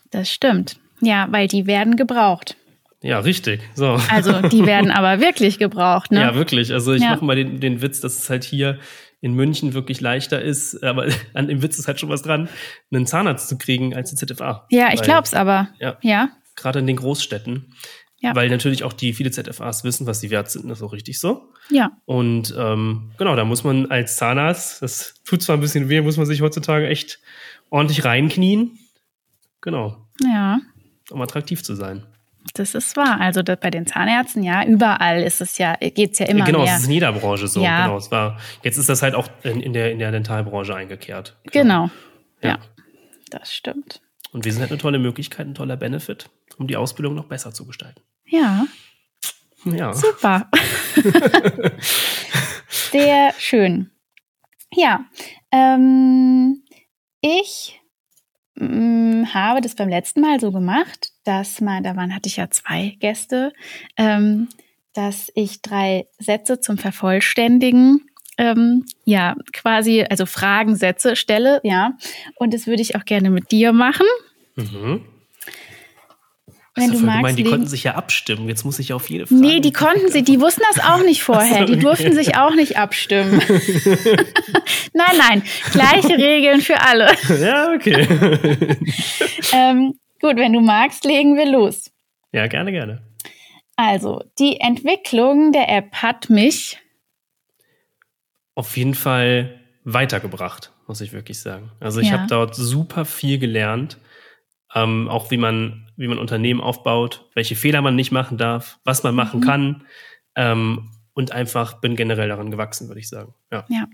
Das 0.10 0.30
stimmt. 0.30 0.80
Ja, 1.02 1.28
weil 1.32 1.50
die 1.50 1.68
werden 1.68 1.98
gebraucht. 1.98 2.56
Ja, 3.02 3.20
richtig. 3.20 3.62
So. 3.74 4.00
Also 4.10 4.42
die 4.44 4.66
werden 4.66 4.92
aber 4.92 5.20
wirklich 5.20 5.58
gebraucht, 5.58 6.12
ne? 6.12 6.22
Ja, 6.22 6.36
wirklich. 6.36 6.72
Also 6.72 6.94
ich 6.94 7.02
ja. 7.02 7.12
mache 7.12 7.26
mal 7.26 7.36
den, 7.36 7.60
den 7.60 7.82
Witz, 7.82 8.00
dass 8.00 8.20
es 8.20 8.30
halt 8.30 8.44
hier 8.44 8.80
in 9.22 9.34
München 9.34 9.74
wirklich 9.74 10.02
leichter 10.02 10.42
ist, 10.42 10.84
aber 10.84 11.08
an 11.34 11.48
dem 11.48 11.62
Witz 11.62 11.78
ist 11.80 11.88
halt 11.88 12.00
schon 12.00 12.10
was 12.10 12.22
dran, 12.22 12.50
einen 12.92 13.06
Zahnarzt 13.06 13.50
zu 13.50 13.58
kriegen 13.58 13.96
als 13.96 14.14
den 14.14 14.18
ZFA. 14.18 14.68
Ja, 14.70 14.94
ich 14.94 15.02
glaub's 15.02 15.34
aber. 15.34 15.70
Ja. 15.80 15.98
Ja. 16.02 16.30
Gerade 16.56 16.80
in 16.80 16.88
den 16.88 16.98
Großstädten. 16.98 17.74
Ja. 18.20 18.36
Weil 18.36 18.50
natürlich 18.50 18.84
auch 18.84 18.94
die 18.94 19.14
viele 19.14 19.32
ZFAs 19.32 19.84
wissen, 19.84 20.06
was 20.06 20.20
sie 20.20 20.30
wert 20.30 20.52
sind, 20.52 20.70
das 20.70 20.78
ist 20.78 20.84
auch 20.84 20.94
richtig 20.94 21.20
so. 21.20 21.50
Ja. 21.72 21.92
Und 22.06 22.54
ähm, 22.56 23.12
genau, 23.18 23.36
da 23.36 23.46
muss 23.46 23.64
man 23.64 23.90
als 23.90 24.16
Zahnarzt, 24.18 24.84
das 24.84 25.16
tut 25.26 25.42
zwar 25.42 25.58
ein 25.58 25.62
bisschen 25.62 25.90
weh, 25.90 26.02
muss 26.02 26.18
man 26.18 26.28
sich 26.28 26.42
heutzutage 26.42 26.88
echt 26.88 27.20
ordentlich 27.72 28.06
reinknien. 28.06 28.78
Genau, 29.62 30.08
Ja. 30.24 30.60
um 31.10 31.22
attraktiv 31.22 31.64
zu 31.64 31.74
sein. 31.76 32.06
Das 32.54 32.76
ist 32.76 32.96
wahr. 32.98 33.20
Also 33.20 33.44
bei 33.44 33.70
den 33.70 33.86
Zahnärzten, 33.86 34.44
ja, 34.44 34.66
überall 34.66 35.22
ist 35.22 35.42
es 35.42 35.58
ja, 35.58 35.76
geht's 35.76 36.20
ja 36.20 36.26
immer 36.26 36.46
genau, 36.46 36.64
mehr. 36.64 36.74
es 36.74 36.82
ist 36.82 36.88
in 36.88 36.94
jeder 36.94 37.12
Branche 37.12 37.48
so. 37.48 37.62
Ja. 37.62 37.86
Genau, 37.86 37.98
es 37.98 38.12
war, 38.12 38.40
jetzt 38.64 38.78
ist 38.78 38.90
das 38.90 39.02
halt 39.02 39.16
auch 39.16 39.28
in, 39.44 39.62
in, 39.62 39.74
der, 39.74 39.92
in 39.92 40.00
der 40.00 40.12
Dentalbranche 40.12 40.76
eingekehrt. 40.76 41.38
Genau. 41.52 41.90
Ja. 42.42 42.50
Ja. 42.50 42.60
Das 43.30 43.54
stimmt. 43.54 44.02
Und 44.32 44.46
wir 44.46 44.52
sind 44.52 44.62
halt 44.62 44.72
eine 44.72 44.80
tolle 44.80 45.00
Möglichkeit, 45.00 45.48
ein 45.48 45.56
toller 45.56 45.78
Benefit, 45.78 46.30
um 46.58 46.68
die 46.68 46.78
Ausbildung 46.78 47.16
noch 47.16 47.26
besser 47.26 47.54
zu 47.54 47.66
gestalten. 47.66 48.02
Ja. 48.26 48.66
Ja. 49.66 49.94
Super. 49.94 50.50
Sehr 52.92 53.34
schön. 53.38 53.92
Ja, 54.74 55.06
ähm, 55.52 56.64
ich 57.20 57.82
mm, 58.56 59.26
habe 59.34 59.62
das 59.62 59.76
beim 59.76 59.90
letzten 59.90 60.22
Mal 60.22 60.40
so 60.40 60.52
gemacht, 60.52 61.11
dass 61.24 61.62
man, 61.62 61.84
da 61.84 61.96
waren, 61.96 62.14
hatte 62.16 62.28
ich 62.30 62.38
ja 62.38 62.50
zwei 62.50 62.96
Gäste, 63.00 63.52
ähm, 63.98 64.48
dass 64.94 65.32
ich 65.36 65.62
drei 65.62 66.06
Sätze 66.20 66.60
zum 66.60 66.78
Vervollständigen 66.78 68.02
ähm, 68.38 68.86
ja, 69.06 69.36
quasi, 69.54 70.04
also 70.10 70.26
Fragensätze 70.26 71.16
stelle, 71.16 71.60
ja. 71.64 71.92
Und 72.36 72.54
das 72.54 72.66
würde 72.66 72.82
ich 72.82 72.96
auch 72.96 73.06
gerne 73.06 73.30
mit 73.30 73.52
dir 73.52 73.72
machen. 73.72 74.06
Mhm. 74.56 75.06
Wenn 76.74 76.84
Also 76.90 77.00
du 77.02 77.06
magst, 77.06 77.18
gemein, 77.20 77.36
die 77.36 77.44
legen- 77.44 77.52
konnten 77.52 77.68
sich 77.68 77.84
ja 77.84 77.96
abstimmen. 77.96 78.48
Jetzt 78.48 78.64
muss 78.64 78.80
ich 78.80 78.94
auf 78.94 79.10
jede 79.10 79.28
Frage. 79.28 79.42
Nee, 79.42 79.60
die 79.60 79.74
konnten 79.74 80.10
sie, 80.10 80.24
die 80.24 80.40
wussten 80.40 80.62
das 80.74 80.84
auch 80.84 81.04
nicht 81.04 81.22
vorher. 81.24 81.66
Die 81.66 81.78
durften 81.78 82.14
sich 82.16 82.38
auch 82.38 82.56
nicht 82.56 82.78
abstimmen. 82.78 83.42
nein, 84.94 85.18
nein, 85.18 85.44
gleiche 85.72 86.18
Regeln 86.18 86.62
für 86.62 86.80
alle. 86.82 87.12
Ja, 87.42 87.74
okay. 87.76 88.08
Ähm, 89.54 89.94
gut, 90.22 90.38
wenn 90.38 90.54
du 90.54 90.62
magst, 90.62 91.04
legen 91.06 91.36
wir 91.36 91.46
los. 91.52 91.92
ja, 92.32 92.48
gerne, 92.48 92.72
gerne. 92.72 93.02
Also, 93.76 94.24
die 94.40 94.60
Entwicklung 94.60 95.52
der 95.52 95.68
App 95.70 95.94
hat 95.96 96.30
mich, 96.30 96.78
Auf 98.56 98.76
jeden 98.78 98.94
Fall 98.96 99.60
weitergebracht, 99.86 100.72
muss 100.88 101.02
ich 101.02 101.14
wirklich 101.14 101.40
sagen. 101.40 101.72
Also 101.80 102.00
ich 102.02 102.10
Ja. 102.10 102.20
habe 102.20 102.28
dort 102.28 102.54
super 102.56 103.06
viel 103.06 103.40
gelernt. 103.40 103.98
Ähm, 104.76 105.08
auch 105.10 105.32
wie 105.32 105.38
man, 105.38 105.90
wie 105.98 106.08
man 106.08 106.20
Unternehmen 106.20 106.62
aufbaut, 106.62 107.30
welche 107.34 107.56
Fehler 107.56 107.82
man 107.82 107.96
nicht 107.96 108.12
machen 108.12 108.38
darf, 108.38 108.80
was 108.84 109.04
man 109.04 109.16
machen 109.16 109.40
Mhm. 109.40 109.44
kann. 109.46 109.86
Ähm, 110.36 110.92
und 111.14 111.32
einfach 111.32 111.80
bin 111.82 111.96
generell 111.96 112.28
daran 112.30 112.52
gewachsen, 112.52 112.88
würde 112.88 113.00
ich 113.00 113.10
sagen. 113.10 113.34
Ja. 113.52 113.66
ja, 113.70 113.88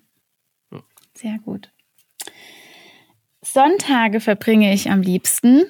sehr 1.14 1.38
gut. 1.46 1.72
Sonntage 3.42 4.20
verbringe 4.20 4.74
ich 4.74 4.90
am 4.90 5.02
liebsten. 5.02 5.64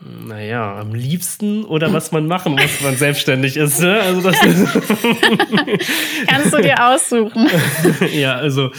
Naja, 0.00 0.78
am 0.78 0.94
liebsten 0.94 1.64
oder 1.64 1.92
was 1.92 2.12
man 2.12 2.26
machen 2.26 2.52
muss, 2.52 2.78
wenn 2.80 2.90
man 2.90 2.96
selbstständig 2.96 3.56
ist. 3.56 3.80
Ne? 3.80 4.00
Also 4.00 4.20
das 4.30 4.42
ist, 4.44 4.72
Kannst 6.28 6.52
du 6.52 6.62
dir 6.62 6.86
aussuchen. 6.88 7.48
ja, 8.12 8.36
also, 8.36 8.70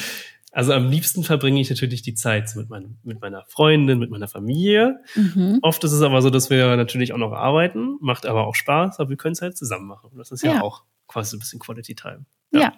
also 0.54 0.72
am 0.74 0.90
liebsten 0.90 1.24
verbringe 1.26 1.60
ich 1.60 1.70
natürlich 1.70 2.02
die 2.04 2.14
Zeit 2.14 2.56
mit, 2.56 2.70
mein, 2.70 2.98
mit 3.04 3.20
meiner 3.20 3.44
Freundin, 3.48 4.00
mit 4.00 4.10
meiner 4.12 4.30
Familie. 4.30 5.02
Mhm. 5.16 5.60
Oft 5.62 5.84
ist 5.84 5.92
es 5.92 6.02
aber 6.02 6.22
so, 6.22 6.30
dass 6.30 6.50
wir 6.50 6.78
natürlich 6.78 7.12
auch 7.12 7.18
noch 7.18 7.34
arbeiten, 7.34 7.98
macht 8.00 8.26
aber 8.26 8.48
auch 8.48 8.56
Spaß, 8.56 9.00
aber 9.00 9.10
wir 9.10 9.18
können 9.18 9.34
es 9.34 9.42
halt 9.42 9.58
zusammen 9.58 9.88
machen. 9.88 10.12
Das 10.16 10.32
ist 10.32 10.42
ja, 10.44 10.54
Ja. 10.54 10.62
auch 10.62 10.84
quasi 11.08 11.32
so 11.32 11.38
ein 11.38 11.40
bisschen 11.40 11.60
Quality 11.60 11.96
Time. 11.96 12.26
Ja. 12.52 12.74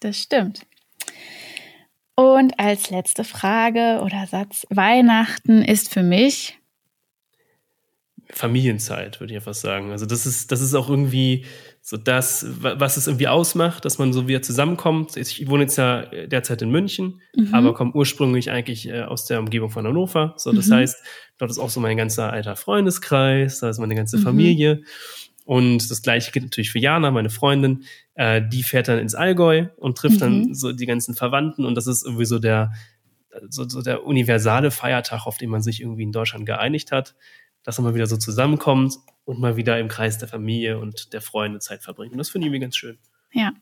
das 0.00 0.18
stimmt. 0.18 0.62
Und 2.16 2.58
als 2.58 2.90
letzte 2.90 3.22
Frage 3.24 4.00
oder 4.04 4.26
Satz, 4.26 4.66
Weihnachten 4.70 5.62
ist 5.62 5.90
für 5.92 6.02
mich, 6.02 6.58
Familienzeit, 8.32 9.20
würde 9.20 9.34
ich 9.36 9.42
fast 9.42 9.60
sagen. 9.62 9.90
Also 9.90 10.06
das 10.06 10.24
ist, 10.26 10.52
das 10.52 10.60
ist 10.60 10.74
auch 10.74 10.88
irgendwie 10.88 11.44
so 11.82 11.96
das, 11.96 12.46
wa- 12.62 12.74
was 12.78 12.96
es 12.96 13.06
irgendwie 13.06 13.28
ausmacht, 13.28 13.84
dass 13.84 13.98
man 13.98 14.12
so 14.12 14.28
wieder 14.28 14.42
zusammenkommt. 14.42 15.16
Ich 15.16 15.48
wohne 15.48 15.64
jetzt 15.64 15.76
ja 15.76 16.02
derzeit 16.26 16.62
in 16.62 16.70
München, 16.70 17.20
Mhm. 17.34 17.54
aber 17.54 17.74
komme 17.74 17.92
ursprünglich 17.92 18.50
eigentlich 18.50 18.88
äh, 18.88 19.02
aus 19.02 19.26
der 19.26 19.40
Umgebung 19.40 19.70
von 19.70 19.86
Hannover. 19.86 20.34
So, 20.36 20.52
das 20.52 20.68
Mhm. 20.68 20.74
heißt, 20.74 20.96
dort 21.38 21.50
ist 21.50 21.58
auch 21.58 21.70
so 21.70 21.80
mein 21.80 21.96
ganzer 21.96 22.32
alter 22.32 22.56
Freundeskreis, 22.56 23.60
da 23.60 23.68
ist 23.70 23.78
meine 23.78 23.94
ganze 23.94 24.18
Mhm. 24.18 24.22
Familie. 24.22 24.82
Und 25.44 25.90
das 25.90 26.02
gleiche 26.02 26.30
gilt 26.30 26.44
natürlich 26.44 26.70
für 26.70 26.78
Jana, 26.78 27.10
meine 27.10 27.30
Freundin. 27.30 27.84
Äh, 28.14 28.42
die 28.46 28.62
fährt 28.62 28.86
dann 28.88 28.98
ins 29.00 29.14
Allgäu 29.16 29.66
und 29.76 29.98
trifft 29.98 30.20
dann 30.20 30.42
Mhm. 30.42 30.54
so 30.54 30.72
die 30.72 30.86
ganzen 30.86 31.14
Verwandten. 31.14 31.64
Und 31.64 31.74
das 31.74 31.86
ist 31.88 32.04
irgendwie 32.04 32.26
so 32.26 32.38
der, 32.38 32.72
so, 33.48 33.68
so 33.68 33.82
der 33.82 34.04
universale 34.04 34.70
Feiertag, 34.70 35.26
auf 35.26 35.38
den 35.38 35.50
man 35.50 35.62
sich 35.62 35.80
irgendwie 35.80 36.02
in 36.02 36.12
Deutschland 36.12 36.46
geeinigt 36.46 36.92
hat, 36.92 37.14
dass 37.64 37.78
man 37.78 37.90
mal 37.90 37.94
wieder 37.94 38.06
so 38.06 38.16
zusammenkommt 38.16 38.94
und 39.24 39.38
mal 39.40 39.56
wieder 39.56 39.78
im 39.78 39.88
Kreis 39.88 40.18
der 40.18 40.28
Familie 40.28 40.78
und 40.78 41.12
der 41.12 41.20
Freunde 41.20 41.58
Zeit 41.60 41.82
verbringt. 41.82 42.12
Und 42.12 42.18
das 42.18 42.30
finde 42.30 42.46
ich 42.46 42.48
irgendwie 42.50 42.60
ganz 42.64 42.76
schön. 42.76 42.98
ja, 43.32 43.52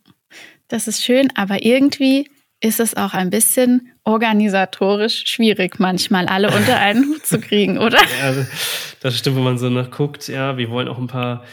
das 0.68 0.86
ist 0.88 1.02
schön, 1.02 1.28
aber 1.34 1.64
irgendwie 1.64 2.28
ist 2.60 2.80
es 2.80 2.96
auch 2.96 3.14
ein 3.14 3.30
bisschen 3.30 3.92
organisatorisch 4.04 5.24
schwierig, 5.26 5.78
manchmal 5.78 6.26
alle 6.26 6.50
unter 6.56 6.76
einen 6.78 7.04
Hut 7.08 7.26
zu 7.26 7.40
kriegen, 7.40 7.78
oder? 7.78 7.98
Ja, 8.20 8.24
also, 8.26 8.46
das 9.00 9.16
stimmt, 9.18 9.36
wenn 9.36 9.44
man 9.44 9.58
so 9.58 9.70
nachguckt, 9.70 10.28
ja, 10.28 10.56
wir 10.56 10.70
wollen 10.70 10.88
auch 10.88 10.98
ein 10.98 11.06
paar 11.06 11.44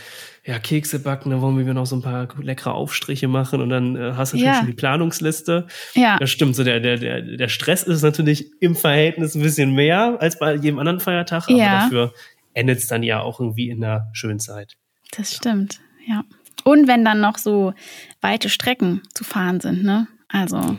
ja, 0.43 0.59
Kekse 0.59 0.99
backen, 0.99 1.31
dann 1.31 1.41
wollen 1.41 1.65
wir 1.65 1.73
noch 1.73 1.87
so 1.87 1.95
ein 1.95 2.03
paar 2.03 2.27
leckere 2.39 2.73
Aufstriche 2.75 3.27
machen 3.27 3.61
und 3.61 3.69
dann 3.69 3.95
äh, 3.95 4.13
hast 4.15 4.33
du 4.33 4.37
natürlich 4.37 4.53
Ja. 4.53 4.59
schon 4.59 4.67
die 4.67 4.73
Planungsliste. 4.73 5.65
Ja, 5.95 6.17
Das 6.19 6.29
stimmt, 6.29 6.55
so 6.55 6.63
der, 6.63 6.79
der, 6.79 6.97
der, 6.97 7.21
der 7.21 7.47
Stress 7.47 7.81
ist 7.83 8.03
natürlich 8.03 8.51
im 8.59 8.75
Verhältnis 8.75 9.33
ein 9.33 9.41
bisschen 9.41 9.73
mehr 9.73 10.17
als 10.19 10.37
bei 10.37 10.53
jedem 10.53 10.77
anderen 10.77 10.99
Feiertag, 10.99 11.45
aber 11.49 11.57
Ja. 11.57 11.79
dafür 11.79 12.13
endet 12.55 12.79
es 12.79 12.87
dann 12.87 13.03
ja 13.03 13.19
auch 13.21 13.39
irgendwie 13.39 13.69
in 13.69 13.83
einer 13.83 14.07
schönen 14.13 14.39
Zeit. 14.39 14.73
das 15.15 15.35
stimmt, 15.35 15.79
ja. 16.07 16.23
Und 16.63 16.87
wenn 16.87 17.05
dann 17.05 17.21
noch 17.21 17.37
so 17.37 17.73
weite 18.21 18.49
Strecken 18.49 19.01
zu 19.13 19.23
fahren 19.23 19.59
sind, 19.59 19.83
ne? 19.83 20.07
Also, 20.29 20.77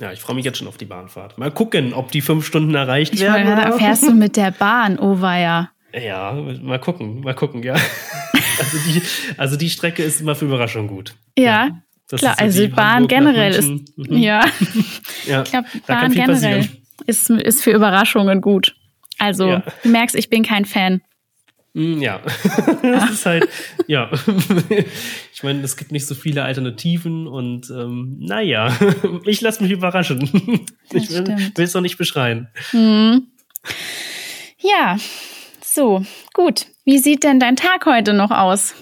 Ja, 0.00 0.10
ich 0.12 0.20
freue 0.20 0.34
mich 0.34 0.44
jetzt 0.44 0.58
schon 0.58 0.66
auf 0.68 0.76
die 0.78 0.84
Bahnfahrt. 0.86 1.38
Mal 1.38 1.50
gucken, 1.52 1.92
ob 1.94 2.10
die 2.10 2.20
fünf 2.20 2.44
Stunden 2.46 2.74
erreicht 2.74 3.14
ich 3.14 3.20
werden. 3.20 3.44
meine, 3.48 3.62
da 3.62 3.72
fährst 3.78 4.02
du 4.02 4.12
mit 4.14 4.36
der 4.36 4.50
Bahn, 4.50 4.98
oh 4.98 5.20
weia. 5.20 5.70
Ja, 5.92 6.32
mal 6.32 6.78
gucken, 6.80 7.20
mal 7.20 7.34
gucken, 7.34 7.62
ja. 7.62 7.74
Also 8.60 8.76
die, 8.88 9.02
also 9.36 9.56
die 9.56 9.70
Strecke 9.70 10.02
ist 10.02 10.20
immer 10.20 10.34
für 10.34 10.46
Überraschung 10.46 10.88
gut. 10.88 11.14
Ja, 11.38 11.80
Das 12.08 12.20
klar, 12.20 12.34
so 12.36 12.42
also 12.44 12.60
die 12.62 12.68
Bahn 12.68 12.94
Hamburg 12.94 13.08
generell 13.10 13.54
ist. 13.54 13.68
Mhm. 13.68 14.16
ja, 14.18 14.44
ja. 15.28 15.42
ich 15.44 15.50
glaube, 15.50 15.68
Bahn 15.86 16.12
generell 16.12 16.58
passieren. 16.58 16.68
ist, 17.06 17.30
ist 17.30 17.62
für 17.62 17.70
Überraschungen 17.70 18.40
gut. 18.40 18.74
Also, 19.18 19.48
Ja. 19.48 19.62
du 19.84 19.88
merkst, 19.90 20.16
ich 20.16 20.28
bin 20.28 20.42
kein 20.42 20.64
Fan. 20.64 21.02
Mm, 21.78 22.02
Ja, 22.02 22.20
das 22.82 23.10
ist 23.10 23.26
halt, 23.26 23.48
ja. 23.86 24.10
Ich 25.32 25.44
meine, 25.44 25.62
es 25.62 25.76
gibt 25.76 25.92
nicht 25.92 26.04
so 26.06 26.16
viele 26.16 26.42
Alternativen 26.42 27.28
und 27.28 27.70
ähm, 27.70 28.16
naja, 28.18 28.76
ich 29.24 29.40
lasse 29.40 29.62
mich 29.62 29.70
überraschen. 29.70 30.66
Ich 30.92 31.08
will 31.10 31.64
es 31.64 31.74
noch 31.74 31.80
nicht 31.80 31.96
beschreien. 31.96 32.48
Hm. 32.72 33.28
Ja, 34.58 34.96
so, 35.62 36.04
gut. 36.34 36.66
Wie 36.84 36.98
sieht 36.98 37.22
denn 37.22 37.38
dein 37.38 37.54
Tag 37.54 37.86
heute 37.86 38.14
noch 38.14 38.32
aus? 38.32 38.74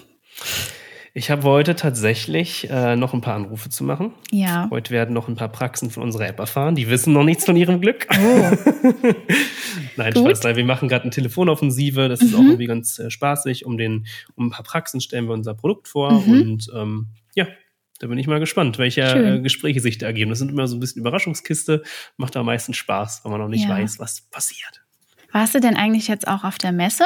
Ich 1.17 1.31
habe 1.31 1.41
heute 1.43 1.75
tatsächlich 1.75 2.69
äh, 2.69 2.95
noch 2.95 3.15
ein 3.15 3.21
paar 3.21 3.33
Anrufe 3.33 3.69
zu 3.69 3.83
machen. 3.83 4.13
Ja. 4.29 4.67
Heute 4.69 4.91
werden 4.91 5.15
noch 5.15 5.27
ein 5.27 5.35
paar 5.35 5.47
Praxen 5.49 5.89
von 5.89 6.03
unserer 6.03 6.27
App 6.27 6.37
erfahren. 6.37 6.75
Die 6.75 6.89
wissen 6.91 7.11
noch 7.11 7.23
nichts 7.23 7.43
von 7.43 7.55
ihrem 7.57 7.81
Glück. 7.81 8.05
Oh. 8.11 8.15
Nein, 9.95 10.13
Gut. 10.13 10.27
Spaß. 10.27 10.43
Nein, 10.43 10.55
wir 10.57 10.65
machen 10.65 10.87
gerade 10.89 11.03
eine 11.05 11.09
Telefonoffensive. 11.09 12.07
Das 12.07 12.21
ist 12.21 12.35
auch 12.35 12.39
Mhm. 12.41 12.49
irgendwie 12.49 12.67
ganz 12.67 12.99
äh, 12.99 13.09
spaßig. 13.09 13.65
Um, 13.65 13.79
den, 13.79 14.05
um 14.35 14.45
ein 14.45 14.49
paar 14.51 14.61
Praxen 14.61 15.01
stellen 15.01 15.25
wir 15.25 15.33
unser 15.33 15.55
Produkt 15.55 15.87
vor. 15.87 16.11
Mhm. 16.11 16.31
Und 16.41 16.71
ähm, 16.75 17.07
ja, 17.33 17.47
da 17.97 18.05
bin 18.05 18.19
ich 18.19 18.27
mal 18.27 18.39
gespannt, 18.39 18.77
welche 18.77 19.09
Schön. 19.09 19.37
äh, 19.37 19.41
Gespräche 19.41 19.79
sich 19.79 19.97
da 19.97 20.05
ergeben. 20.05 20.29
Das 20.29 20.37
sind 20.37 20.51
immer 20.51 20.67
so 20.67 20.75
ein 20.77 20.79
bisschen 20.79 20.99
Überraschungskiste. 21.01 21.81
Macht 22.17 22.37
am 22.37 22.45
meisten 22.45 22.75
Spaß, 22.75 23.21
weil 23.23 23.31
man 23.31 23.41
noch 23.41 23.49
nicht 23.49 23.63
Ja. 23.67 23.69
weiß, 23.69 23.97
was 23.97 24.21
passiert. 24.29 24.83
Warst 25.31 25.55
du 25.55 25.59
denn 25.61 25.75
eigentlich 25.77 26.07
jetzt 26.07 26.27
auch 26.27 26.43
auf 26.43 26.59
der 26.59 26.73
Messe? 26.73 27.05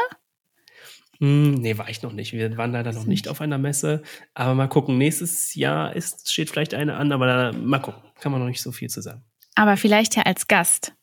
Hm, 1.22 1.54
nee, 1.54 1.78
war 1.78 1.88
ich 1.88 2.02
noch 2.02 2.14
nicht. 2.14 2.34
Wir 2.34 2.58
waren 2.58 2.72
leider 2.72 2.92
noch 2.94 3.06
nicht 3.06 3.28
auf 3.28 3.42
einer 3.42 3.58
Messe. 3.60 4.02
Aber 4.34 4.56
mal 4.56 4.68
gucken. 4.68 4.98
Nächstes 4.98 5.54
Jahr 5.56 5.96
ist, 5.96 6.32
steht 6.32 6.50
vielleicht 6.50 6.74
eine 6.74 6.96
an, 6.96 7.12
aber 7.12 7.28
da, 7.28 7.52
mal 7.54 7.80
gucken. 7.80 8.02
Kann 8.20 8.32
man 8.32 8.42
noch 8.42 8.48
nicht 8.48 8.62
so 8.62 8.72
viel 8.72 8.90
zu 8.90 9.02
sagen. 9.02 9.24
Aber 9.56 9.78
vielleicht 9.78 10.16
ja 10.16 10.24
als 10.24 10.48
Gast. 10.48 10.94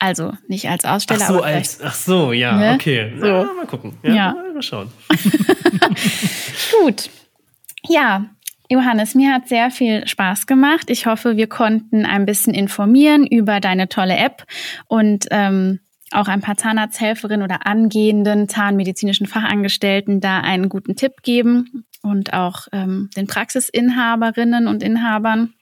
Also 0.00 0.32
nicht 0.48 0.68
als 0.68 0.84
Ach 0.84 0.96
Aussteller, 0.96 1.26
so, 1.26 1.34
aber 1.38 1.46
als, 1.46 1.80
ach 1.82 1.94
so, 1.94 2.32
ja, 2.32 2.56
Ne? 2.56 2.74
okay. 2.74 3.12
So. 3.18 3.26
Na, 3.26 3.52
mal 3.52 3.66
gucken. 3.66 3.98
Ja, 4.02 4.14
Ja. 4.14 4.34
Mal 4.54 4.62
schauen. 4.62 4.90
vielleicht. 5.10 6.70
Gut. 6.82 7.10
Ja, 7.88 8.26
Johannes, 8.68 9.14
mir 9.14 9.32
hat 9.32 9.48
sehr 9.48 9.70
viel 9.70 10.06
Spaß 10.06 10.46
gemacht. 10.46 10.90
Ich 10.90 11.06
hoffe, 11.06 11.36
wir 11.36 11.46
konnten 11.48 12.04
ein 12.04 12.26
bisschen 12.26 12.54
informieren 12.54 13.26
über 13.26 13.60
deine 13.60 13.88
tolle 13.88 14.16
App 14.16 14.44
und 14.86 15.26
ähm, 15.30 15.80
auch 16.12 16.28
ein 16.28 16.40
paar 16.40 16.56
Zahnarzthelferinnen 16.56 17.42
oder 17.42 17.66
angehenden 17.66 18.48
zahnmedizinischen 18.48 19.26
Fachangestellten 19.26 20.20
da 20.20 20.40
einen 20.40 20.68
guten 20.68 20.96
Tipp 20.96 21.22
geben 21.22 21.84
und 22.02 22.32
auch 22.32 22.68
ähm, 22.72 23.10
den 23.16 23.26
Praxisinhaberinnen 23.26 24.68
und 24.68 24.82
Inhabern. 24.82 25.54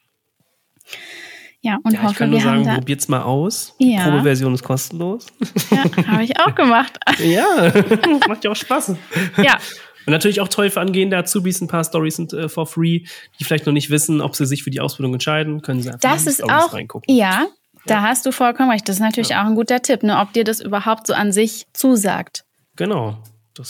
Ja, 1.61 1.79
und 1.83 1.93
ja, 1.93 2.03
hoffe, 2.03 2.11
ich 2.11 2.17
kann 2.19 2.29
nur 2.29 2.39
sagen, 2.39 2.63
probiert's 2.63 3.07
mal 3.07 3.23
aus. 3.23 3.75
Die 3.79 3.93
ja. 3.93 4.03
Probeversion 4.03 4.53
ist 4.53 4.63
kostenlos. 4.63 5.25
Ja, 5.71 5.83
habe 6.07 6.23
ich 6.23 6.39
auch 6.39 6.55
gemacht. 6.55 6.97
ja, 7.19 7.73
macht 8.27 8.43
ja 8.43 8.51
auch 8.51 8.55
Spaß. 8.55 8.95
Ja. 9.37 9.57
Und 10.05 10.13
natürlich 10.13 10.39
auch 10.39 10.47
toll 10.47 10.69
für 10.69 10.79
angehende 10.79 11.17
Azubis, 11.17 11.59
ein 11.59 11.67
paar 11.67 11.83
Stories 11.83 12.15
sind 12.15 12.31
äh, 12.31 12.47
for 12.47 12.65
free, 12.65 13.01
die 13.39 13.43
vielleicht 13.43 13.65
noch 13.65 13.73
nicht 13.73 13.89
wissen, 13.89 14.21
ob 14.21 14.37
sie 14.37 14.45
sich 14.45 14.63
für 14.63 14.69
die 14.69 14.79
Ausbildung 14.79 15.13
entscheiden, 15.13 15.61
können 15.61 15.81
sie 15.81 15.89
einfach 15.89 15.99
das 15.99 16.21
in 16.21 16.27
die 16.27 16.33
Stories 16.35 16.53
auch, 16.53 16.73
reingucken. 16.73 17.13
Ja, 17.13 17.47
da 17.87 18.01
hast 18.01 18.25
du 18.25 18.31
vollkommen 18.31 18.71
recht. 18.71 18.87
Das 18.87 18.97
ist 18.97 19.01
natürlich 19.01 19.29
ja. 19.29 19.41
auch 19.41 19.47
ein 19.47 19.55
guter 19.55 19.81
Tipp, 19.81 20.03
ne, 20.03 20.19
ob 20.19 20.33
dir 20.33 20.43
das 20.43 20.59
überhaupt 20.59 21.07
so 21.07 21.13
an 21.13 21.31
sich 21.31 21.65
zusagt. 21.73 22.43
Genau. 22.75 23.17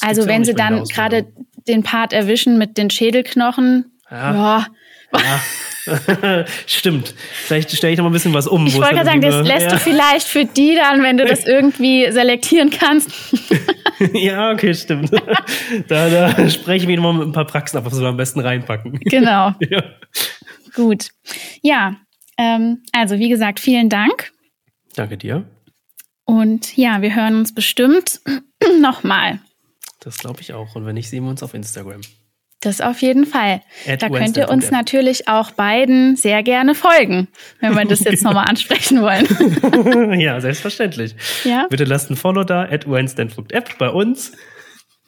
also 0.02 0.28
wenn 0.28 0.44
sie 0.44 0.54
dann 0.54 0.84
gerade 0.84 1.28
den 1.68 1.84
Part 1.84 2.14
erwischen 2.14 2.58
mit 2.58 2.78
den 2.78 2.90
Schädelknochen, 2.90 3.98
ja. 4.12 4.66
ja. 5.14 5.20
ja. 5.20 6.46
Stimmt. 6.66 7.14
Vielleicht 7.46 7.72
stelle 7.72 7.94
ich 7.94 7.98
noch 7.98 8.04
mal 8.04 8.10
ein 8.10 8.14
bisschen 8.14 8.34
was 8.34 8.48
um. 8.48 8.68
Ich 8.68 8.76
wollte 8.76 8.96
gerade 8.96 9.06
sagen, 9.06 9.22
das 9.22 9.46
lässt 9.46 9.66
ja. 9.66 9.72
du 9.72 9.78
vielleicht 9.78 10.28
für 10.28 10.46
die 10.46 10.76
dann, 10.76 11.04
wenn 11.04 11.18
du 11.18 11.26
das 11.26 11.44
irgendwie 11.46 12.12
selektieren 12.12 12.70
kannst. 12.70 13.10
ja, 14.14 14.52
okay, 14.52 14.74
stimmt. 14.74 15.12
Da, 15.88 16.10
da 16.10 16.50
spreche 16.50 16.84
ich 16.84 16.88
mich 16.88 16.98
noch 16.98 17.04
mal 17.04 17.14
mit 17.14 17.28
ein 17.28 17.32
paar 17.32 17.46
Praxen 17.46 17.78
ab, 17.78 17.86
was 17.86 18.00
wir 18.00 18.08
am 18.08 18.18
besten 18.18 18.40
reinpacken. 18.40 19.00
Genau. 19.00 19.54
Ja. 19.60 19.84
Gut. 20.76 21.10
Ja, 21.62 21.96
ähm, 22.38 22.84
also 22.92 23.20
wie 23.20 23.30
gesagt, 23.30 23.60
vielen 23.60 23.90
Dank. 23.90 24.32
Danke 24.96 25.18
dir. 25.18 25.46
Und 26.26 26.76
ja, 26.76 27.02
wir 27.02 27.16
hören 27.16 27.36
uns 27.38 27.54
bestimmt 27.54 28.22
nochmal. 28.82 29.40
Das 30.00 30.18
glaube 30.18 30.42
ich 30.42 30.54
auch. 30.54 30.76
Und 30.76 30.86
wenn 30.86 30.96
nicht, 30.96 31.10
sehen 31.10 31.24
wir 31.24 31.30
uns 31.30 31.44
auf 31.44 31.54
Instagram. 31.54 32.02
Das 32.62 32.82
auf 32.82 33.02
jeden 33.02 33.26
Fall. 33.26 33.62
At 33.88 34.02
da 34.02 34.10
könnt 34.10 34.36
ihr 34.36 34.50
uns 34.50 34.72
natürlich 34.72 35.28
auch 35.28 35.52
beiden 35.52 36.16
sehr 36.16 36.42
gerne 36.42 36.74
folgen, 36.74 37.28
wenn 37.60 37.76
wir 37.76 37.86
das 37.86 38.04
jetzt 38.04 38.24
nochmal 38.24 38.46
ansprechen 38.50 39.02
wollen. 39.02 40.20
ja, 40.20 40.42
selbstverständlich. 40.42 41.16
Ja? 41.44 41.68
Bitte 41.70 41.84
lasst 41.84 42.10
ein 42.10 42.16
Follow 42.16 42.44
da, 42.44 42.64
at 42.64 42.88
App 42.88 43.78
bei 43.78 43.90
uns. 43.90 44.32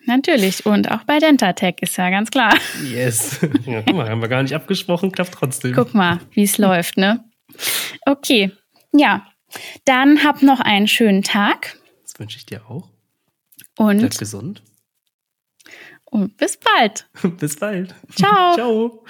Natürlich. 0.05 0.65
Und 0.65 0.89
auch 0.91 1.03
bei 1.03 1.19
Dentatech 1.19 1.75
ist 1.81 1.97
ja 1.97 2.09
ganz 2.09 2.31
klar. 2.31 2.55
Yes. 2.83 3.39
Ja, 3.65 3.81
guck 3.81 3.95
mal, 3.95 4.09
haben 4.09 4.21
wir 4.21 4.27
gar 4.27 4.43
nicht 4.43 4.55
abgesprochen, 4.55 5.11
klappt 5.11 5.33
trotzdem. 5.33 5.73
Guck 5.73 5.93
mal, 5.93 6.19
wie 6.31 6.43
es 6.43 6.57
läuft, 6.57 6.97
ne? 6.97 7.23
Okay. 8.05 8.51
Ja. 8.91 9.27
Dann 9.85 10.23
hab 10.23 10.41
noch 10.41 10.59
einen 10.59 10.87
schönen 10.87 11.23
Tag. 11.23 11.77
Das 12.03 12.19
wünsche 12.19 12.37
ich 12.37 12.45
dir 12.45 12.69
auch. 12.69 12.89
Und 13.77 13.99
Bleib 13.99 14.17
gesund. 14.17 14.61
Und 16.05 16.37
bis 16.37 16.57
bald. 16.57 17.07
bis 17.39 17.57
bald. 17.57 17.93
Ciao. 18.15 18.55
Ciao. 18.55 19.05